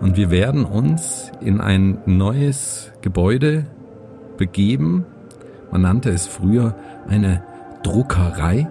Und 0.00 0.16
wir 0.16 0.30
werden 0.30 0.64
uns 0.64 1.32
in 1.40 1.60
ein 1.60 1.98
neues 2.06 2.92
Gebäude 3.00 3.66
begeben. 4.38 5.04
Man 5.70 5.82
nannte 5.82 6.08
es 6.08 6.26
früher 6.26 6.74
eine 7.06 7.44
Druckerei. 7.82 8.66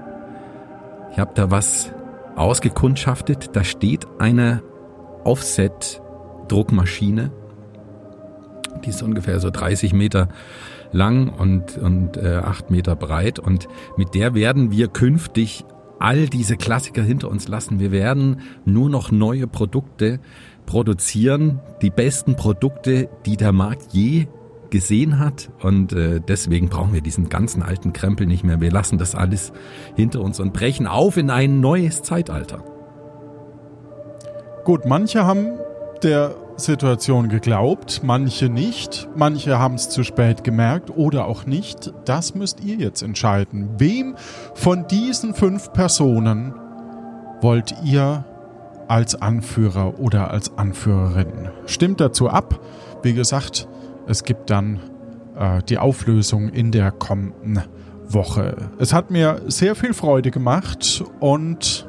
Ich 1.11 1.19
habe 1.19 1.33
da 1.35 1.51
was 1.51 1.93
ausgekundschaftet. 2.35 3.55
Da 3.55 3.63
steht 3.63 4.07
eine 4.17 4.63
Offset-Druckmaschine. 5.23 7.29
Die 8.83 8.89
ist 8.89 9.03
ungefähr 9.03 9.39
so 9.39 9.51
30 9.51 9.93
Meter 9.93 10.29
lang 10.91 11.29
und, 11.29 11.77
und 11.77 12.17
äh, 12.17 12.37
8 12.37 12.71
Meter 12.71 12.95
breit. 12.95 13.37
Und 13.39 13.67
mit 13.97 14.15
der 14.15 14.33
werden 14.33 14.71
wir 14.71 14.87
künftig 14.87 15.63
all 15.99 16.27
diese 16.27 16.57
Klassiker 16.57 17.03
hinter 17.03 17.29
uns 17.29 17.47
lassen. 17.47 17.79
Wir 17.79 17.91
werden 17.91 18.41
nur 18.65 18.89
noch 18.89 19.11
neue 19.11 19.47
Produkte 19.47 20.19
produzieren, 20.65 21.59
die 21.81 21.89
besten 21.89 22.35
Produkte, 22.35 23.09
die 23.25 23.37
der 23.37 23.51
Markt 23.51 23.93
je 23.93 24.27
gesehen 24.71 25.19
hat 25.19 25.49
und 25.61 25.93
äh, 25.93 26.19
deswegen 26.19 26.69
brauchen 26.69 26.93
wir 26.93 27.01
diesen 27.01 27.29
ganzen 27.29 27.63
alten 27.63 27.93
Krempel 27.93 28.27
nicht 28.27 28.43
mehr. 28.43 28.61
Wir 28.61 28.71
lassen 28.71 28.97
das 28.97 29.15
alles 29.15 29.53
hinter 29.95 30.21
uns 30.21 30.39
und 30.39 30.53
brechen 30.53 30.87
auf 30.87 31.17
in 31.17 31.29
ein 31.29 31.59
neues 31.59 32.01
Zeitalter. 32.01 32.63
Gut, 34.63 34.85
manche 34.85 35.25
haben 35.25 35.57
der 36.03 36.35
Situation 36.57 37.29
geglaubt, 37.29 38.01
manche 38.03 38.49
nicht, 38.49 39.07
manche 39.15 39.59
haben 39.59 39.75
es 39.75 39.89
zu 39.89 40.03
spät 40.03 40.43
gemerkt 40.43 40.89
oder 40.95 41.25
auch 41.25 41.45
nicht. 41.45 41.93
Das 42.05 42.35
müsst 42.35 42.61
ihr 42.61 42.75
jetzt 42.75 43.01
entscheiden. 43.03 43.69
Wem 43.77 44.15
von 44.55 44.87
diesen 44.87 45.33
fünf 45.33 45.71
Personen 45.73 46.53
wollt 47.41 47.75
ihr 47.83 48.25
als 48.87 49.21
Anführer 49.21 49.99
oder 49.99 50.31
als 50.31 50.57
Anführerin. 50.57 51.49
Stimmt 51.65 52.01
dazu 52.01 52.29
ab. 52.29 52.59
Wie 53.03 53.13
gesagt, 53.13 53.67
es 54.07 54.23
gibt 54.23 54.49
dann 54.49 54.79
äh, 55.37 55.61
die 55.63 55.77
Auflösung 55.77 56.49
in 56.49 56.71
der 56.71 56.91
kommenden 56.91 57.63
Woche. 58.07 58.69
Es 58.79 58.93
hat 58.93 59.11
mir 59.11 59.41
sehr 59.47 59.75
viel 59.75 59.93
Freude 59.93 60.31
gemacht 60.31 61.03
und 61.19 61.87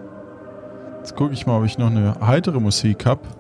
jetzt 0.98 1.16
gucke 1.16 1.32
ich 1.32 1.46
mal, 1.46 1.58
ob 1.58 1.64
ich 1.64 1.78
noch 1.78 1.90
eine 1.90 2.16
heitere 2.20 2.60
Musik 2.60 3.06
habe. 3.06 3.22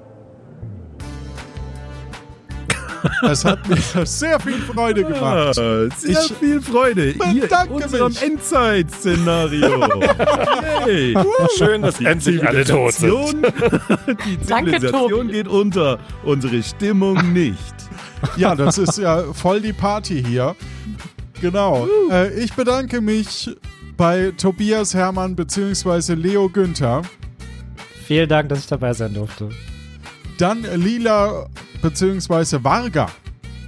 Es 3.22 3.44
hat 3.44 3.60
mir 3.68 3.76
sehr 4.04 4.40
viel 4.40 4.60
Freude 4.60 5.04
gemacht. 5.04 5.56
Ja, 5.56 5.88
sehr 5.96 6.20
ich 6.20 6.34
viel 6.34 6.60
Freude. 6.60 7.14
Hier 7.30 7.44
in 7.44 7.70
unserem 7.70 8.12
Endzeit-Szenario. 8.20 9.88
hey. 10.84 11.16
Schön, 11.56 11.82
dass 11.82 12.00
endlich 12.00 12.46
alle 12.46 12.64
tot 12.64 12.94
sind. 12.94 13.14
Die 14.26 14.40
Zivilisation 14.40 15.28
geht 15.28 15.46
unter, 15.46 16.00
unsere 16.24 16.60
Stimmung 16.60 17.32
nicht. 17.32 17.74
Ja, 18.36 18.54
das 18.54 18.78
ist 18.78 18.98
ja 18.98 19.32
voll 19.32 19.60
die 19.60 19.72
Party 19.72 20.22
hier. 20.22 20.56
Genau. 21.40 21.86
Äh, 22.10 22.34
ich 22.42 22.52
bedanke 22.54 23.00
mich 23.00 23.50
bei 23.96 24.32
Tobias 24.36 24.94
Hermann 24.94 25.36
bzw. 25.36 26.14
Leo 26.14 26.48
Günther. 26.48 27.02
Vielen 28.06 28.28
Dank, 28.28 28.48
dass 28.48 28.60
ich 28.60 28.66
dabei 28.66 28.92
sein 28.92 29.14
durfte. 29.14 29.50
Dann 30.38 30.62
Lila 30.62 31.46
bzw. 31.82 32.62
Varga. 32.62 33.08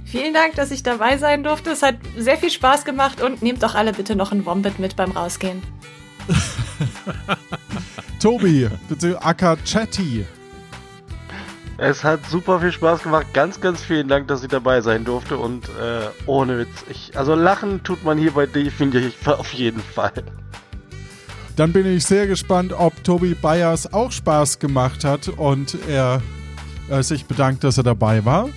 Vielen 0.05 0.33
Dank, 0.33 0.55
dass 0.55 0.71
ich 0.71 0.83
dabei 0.83 1.17
sein 1.17 1.43
durfte. 1.43 1.71
Es 1.71 1.83
hat 1.83 1.95
sehr 2.17 2.37
viel 2.37 2.49
Spaß 2.49 2.83
gemacht 2.83 3.21
und 3.21 3.41
nehmt 3.41 3.63
doch 3.63 3.75
alle 3.75 3.93
bitte 3.93 4.15
noch 4.15 4.31
ein 4.31 4.45
Wombat 4.45 4.79
mit 4.79 4.95
beim 4.95 5.11
Rausgehen. 5.11 5.61
Tobi, 8.19 8.69
bitte 8.89 9.21
Aka 9.23 9.55
Chatty. 9.57 10.25
Es 11.83 12.03
hat 12.03 12.23
super 12.27 12.59
viel 12.59 12.71
Spaß 12.71 13.01
gemacht. 13.01 13.25
Ganz, 13.33 13.59
ganz 13.59 13.81
vielen 13.81 14.07
Dank, 14.07 14.27
dass 14.27 14.43
ich 14.43 14.49
dabei 14.49 14.81
sein 14.81 15.03
durfte. 15.03 15.37
Und 15.37 15.67
äh, 15.69 16.09
ohne 16.27 16.59
Witz, 16.59 16.85
ich, 16.91 17.17
also 17.17 17.33
lachen 17.33 17.81
tut 17.83 18.03
man 18.03 18.19
hier 18.19 18.33
bei 18.33 18.45
dir, 18.45 18.71
finde 18.71 18.99
ich, 18.99 19.15
auf 19.27 19.51
jeden 19.51 19.81
Fall. 19.81 20.13
Dann 21.55 21.73
bin 21.73 21.87
ich 21.87 22.05
sehr 22.05 22.27
gespannt, 22.27 22.71
ob 22.71 23.03
Tobi 23.03 23.33
Bayers 23.33 23.91
auch 23.91 24.11
Spaß 24.11 24.59
gemacht 24.59 25.03
hat 25.03 25.27
und 25.27 25.75
er 25.89 26.21
äh, 26.91 27.01
sich 27.01 27.25
bedankt, 27.25 27.63
dass 27.63 27.79
er 27.79 27.83
dabei 27.83 28.23
war. 28.25 28.49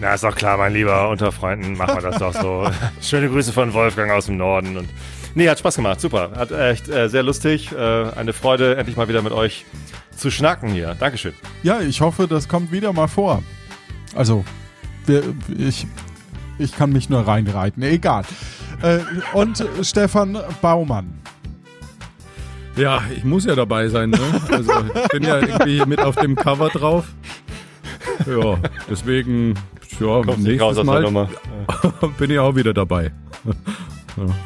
Na, 0.00 0.14
ist 0.14 0.24
doch 0.24 0.34
klar, 0.34 0.58
mein 0.58 0.72
Lieber. 0.72 1.10
Unter 1.10 1.30
Freunden 1.30 1.76
machen 1.76 1.94
wir 1.94 2.10
das 2.10 2.18
doch 2.18 2.34
so. 2.34 2.68
Schöne 3.00 3.28
Grüße 3.28 3.52
von 3.52 3.72
Wolfgang 3.72 4.10
aus 4.10 4.26
dem 4.26 4.38
Norden. 4.38 4.76
Und 4.76 4.88
nee, 5.34 5.48
hat 5.48 5.58
Spaß 5.58 5.76
gemacht. 5.76 6.00
Super. 6.00 6.32
Hat 6.36 6.50
echt 6.52 6.88
äh, 6.88 7.08
sehr 7.08 7.22
lustig. 7.22 7.72
Äh, 7.72 7.76
eine 7.76 8.32
Freude, 8.32 8.76
endlich 8.76 8.96
mal 8.96 9.08
wieder 9.08 9.22
mit 9.22 9.32
euch 9.32 9.64
zu 10.16 10.30
schnacken 10.30 10.70
hier. 10.70 10.94
Dankeschön. 10.98 11.34
Ja, 11.62 11.80
ich 11.80 12.00
hoffe, 12.00 12.26
das 12.28 12.48
kommt 12.48 12.72
wieder 12.72 12.92
mal 12.92 13.08
vor. 13.08 13.42
Also, 14.14 14.44
wir, 15.06 15.22
ich, 15.58 15.86
ich 16.58 16.72
kann 16.76 16.92
mich 16.92 17.08
nur 17.08 17.26
reinreiten. 17.26 17.82
Egal. 17.82 18.24
Äh, 18.82 18.98
und 19.32 19.64
Stefan 19.82 20.38
Baumann. 20.60 21.20
Ja, 22.76 23.02
ich 23.16 23.24
muss 23.24 23.44
ja 23.44 23.54
dabei 23.54 23.88
sein, 23.88 24.10
ne? 24.10 24.18
Also 24.50 24.72
ich 24.94 25.08
bin 25.08 25.22
ja 25.22 25.38
irgendwie 25.38 25.86
mit 25.86 26.00
auf 26.00 26.16
dem 26.16 26.34
Cover 26.34 26.68
drauf. 26.70 27.06
Ja, 28.26 28.58
deswegen, 28.90 29.54
ja, 30.00 30.06
raus 30.06 30.36
nächstes 30.38 30.60
aus 30.62 30.74
der 30.74 31.10
Mal 31.10 31.28
bin 32.18 32.30
ich 32.30 32.38
auch 32.38 32.56
wieder 32.56 32.74
dabei. 32.74 33.12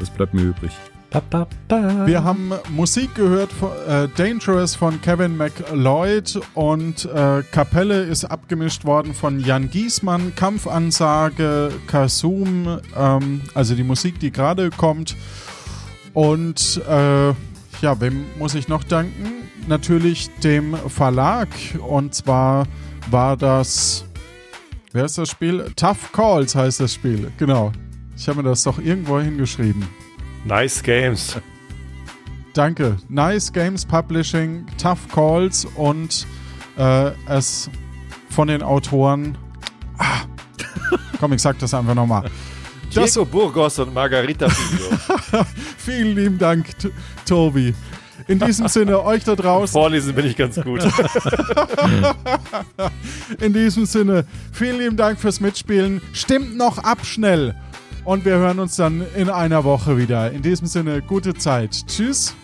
Das 0.00 0.10
bleibt 0.10 0.34
mir 0.34 0.42
übrig. 0.42 0.72
Ba, 1.10 1.22
ba, 1.30 1.46
ba. 1.68 2.06
Wir 2.06 2.22
haben 2.22 2.52
Musik 2.68 3.14
gehört 3.14 3.50
von 3.50 3.70
äh, 3.88 4.08
Dangerous 4.14 4.74
von 4.74 5.00
Kevin 5.00 5.38
McLeod 5.38 6.38
und 6.52 7.06
äh, 7.06 7.42
Kapelle 7.50 8.02
ist 8.02 8.26
abgemischt 8.26 8.84
worden 8.84 9.14
von 9.14 9.40
Jan 9.40 9.70
Giesmann, 9.70 10.34
Kampfansage, 10.34 11.70
Kasum, 11.86 12.78
ähm, 12.94 13.40
also 13.54 13.74
die 13.74 13.84
Musik, 13.84 14.20
die 14.20 14.30
gerade 14.30 14.68
kommt. 14.68 15.16
Und 16.12 16.82
äh, 16.86 17.28
ja, 17.28 18.00
wem 18.00 18.26
muss 18.38 18.54
ich 18.54 18.68
noch 18.68 18.84
danken? 18.84 19.48
Natürlich 19.66 20.28
dem 20.42 20.76
Verlag 20.88 21.48
und 21.86 22.14
zwar 22.14 22.66
war 23.10 23.38
das, 23.38 24.04
wer 24.92 25.06
ist 25.06 25.16
das 25.16 25.30
Spiel? 25.30 25.72
Tough 25.74 26.12
Calls 26.12 26.54
heißt 26.54 26.80
das 26.80 26.92
Spiel, 26.92 27.32
genau. 27.38 27.72
Ich 28.18 28.28
habe 28.28 28.42
mir 28.42 28.48
das 28.48 28.64
doch 28.64 28.78
irgendwo 28.78 29.20
hingeschrieben. 29.20 29.86
Nice 30.44 30.82
Games. 30.82 31.36
Danke. 32.52 32.96
Nice 33.08 33.52
Games 33.52 33.84
Publishing, 33.84 34.66
Tough 34.76 35.06
Calls 35.14 35.64
und 35.76 36.26
äh, 36.76 37.12
es 37.28 37.70
von 38.30 38.48
den 38.48 38.62
Autoren. 38.62 39.38
Ah, 39.98 40.22
komm, 41.20 41.32
ich 41.32 41.42
sag 41.42 41.60
das 41.60 41.72
einfach 41.72 41.94
nochmal. 41.94 42.28
Diego 42.94 43.24
Burgos 43.24 43.78
und 43.78 43.94
Margarita 43.94 44.48
Filho. 44.48 45.44
vielen 45.76 46.16
lieben 46.16 46.38
Dank, 46.38 46.66
Tobi. 47.24 47.72
In 48.26 48.40
diesem 48.40 48.66
Sinne, 48.66 49.04
euch 49.04 49.22
da 49.22 49.36
draußen, 49.36 49.72
Vorlesen 49.72 50.14
bin 50.14 50.26
ich 50.26 50.36
ganz 50.36 50.60
gut. 50.60 50.82
in 53.40 53.52
diesem 53.52 53.86
Sinne, 53.86 54.24
vielen 54.52 54.78
lieben 54.78 54.96
Dank 54.96 55.20
fürs 55.20 55.40
Mitspielen. 55.40 56.00
Stimmt 56.12 56.56
noch 56.56 56.78
ab 56.78 57.06
schnell. 57.06 57.54
Und 58.08 58.24
wir 58.24 58.38
hören 58.38 58.58
uns 58.58 58.74
dann 58.76 59.04
in 59.16 59.28
einer 59.28 59.64
Woche 59.64 59.98
wieder. 59.98 60.30
In 60.30 60.40
diesem 60.40 60.66
Sinne, 60.66 61.02
gute 61.02 61.34
Zeit. 61.34 61.84
Tschüss. 61.86 62.34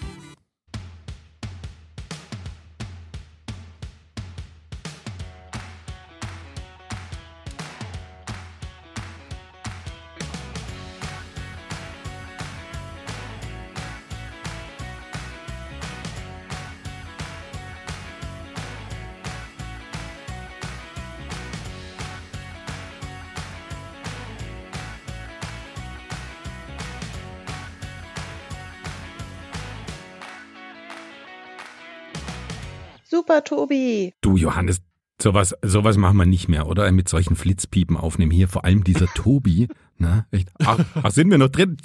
Super, 33.15 33.45
Tobi. 33.45 34.13
Du, 34.23 34.37
Johannes, 34.37 34.83
sowas, 35.23 35.55
sowas 35.63 35.97
machen 35.97 36.17
wir 36.17 36.27
nicht 36.27 36.49
mehr, 36.49 36.67
oder? 36.67 36.91
Mit 36.91 37.09
solchen 37.09 37.37
Flitzpiepen 37.37 37.97
aufnehmen. 37.97 38.33
Hier 38.33 38.49
vor 38.49 38.65
allem 38.65 38.83
dieser 38.83 39.07
Tobi. 39.07 39.69
Na, 39.99 40.27
echt? 40.33 40.49
Ach, 40.59 40.81
ach, 41.01 41.13
sind 41.13 41.31
wir 41.31 41.39
noch 41.39 41.49
drin? 41.49 41.77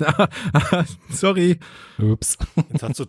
Sorry. 1.12 1.60
Ups. 2.00 2.40
Jetzt 2.72 2.82
hast 2.82 3.00
du 3.02 3.06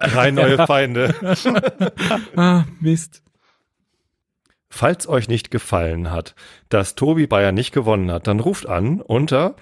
drei 0.00 0.32
neue 0.32 0.66
Feinde. 0.66 1.14
Ah, 2.36 2.64
Mist. 2.80 3.22
Falls 4.68 5.06
euch 5.06 5.28
nicht 5.28 5.52
gefallen 5.52 6.10
hat, 6.10 6.34
dass 6.70 6.96
Tobi 6.96 7.28
Bayer 7.28 7.52
nicht 7.52 7.70
gewonnen 7.70 8.10
hat, 8.10 8.26
dann 8.26 8.40
ruft 8.40 8.66
an 8.66 9.00
unter 9.00 9.54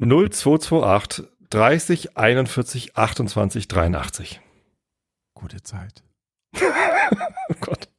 0228 0.00 1.26
30 1.50 2.16
41 2.16 2.96
28 2.96 3.68
83. 3.68 4.40
Gute 5.34 5.62
Zeit. 5.62 6.02
Oh 7.50 7.54
Gott. 7.60 7.91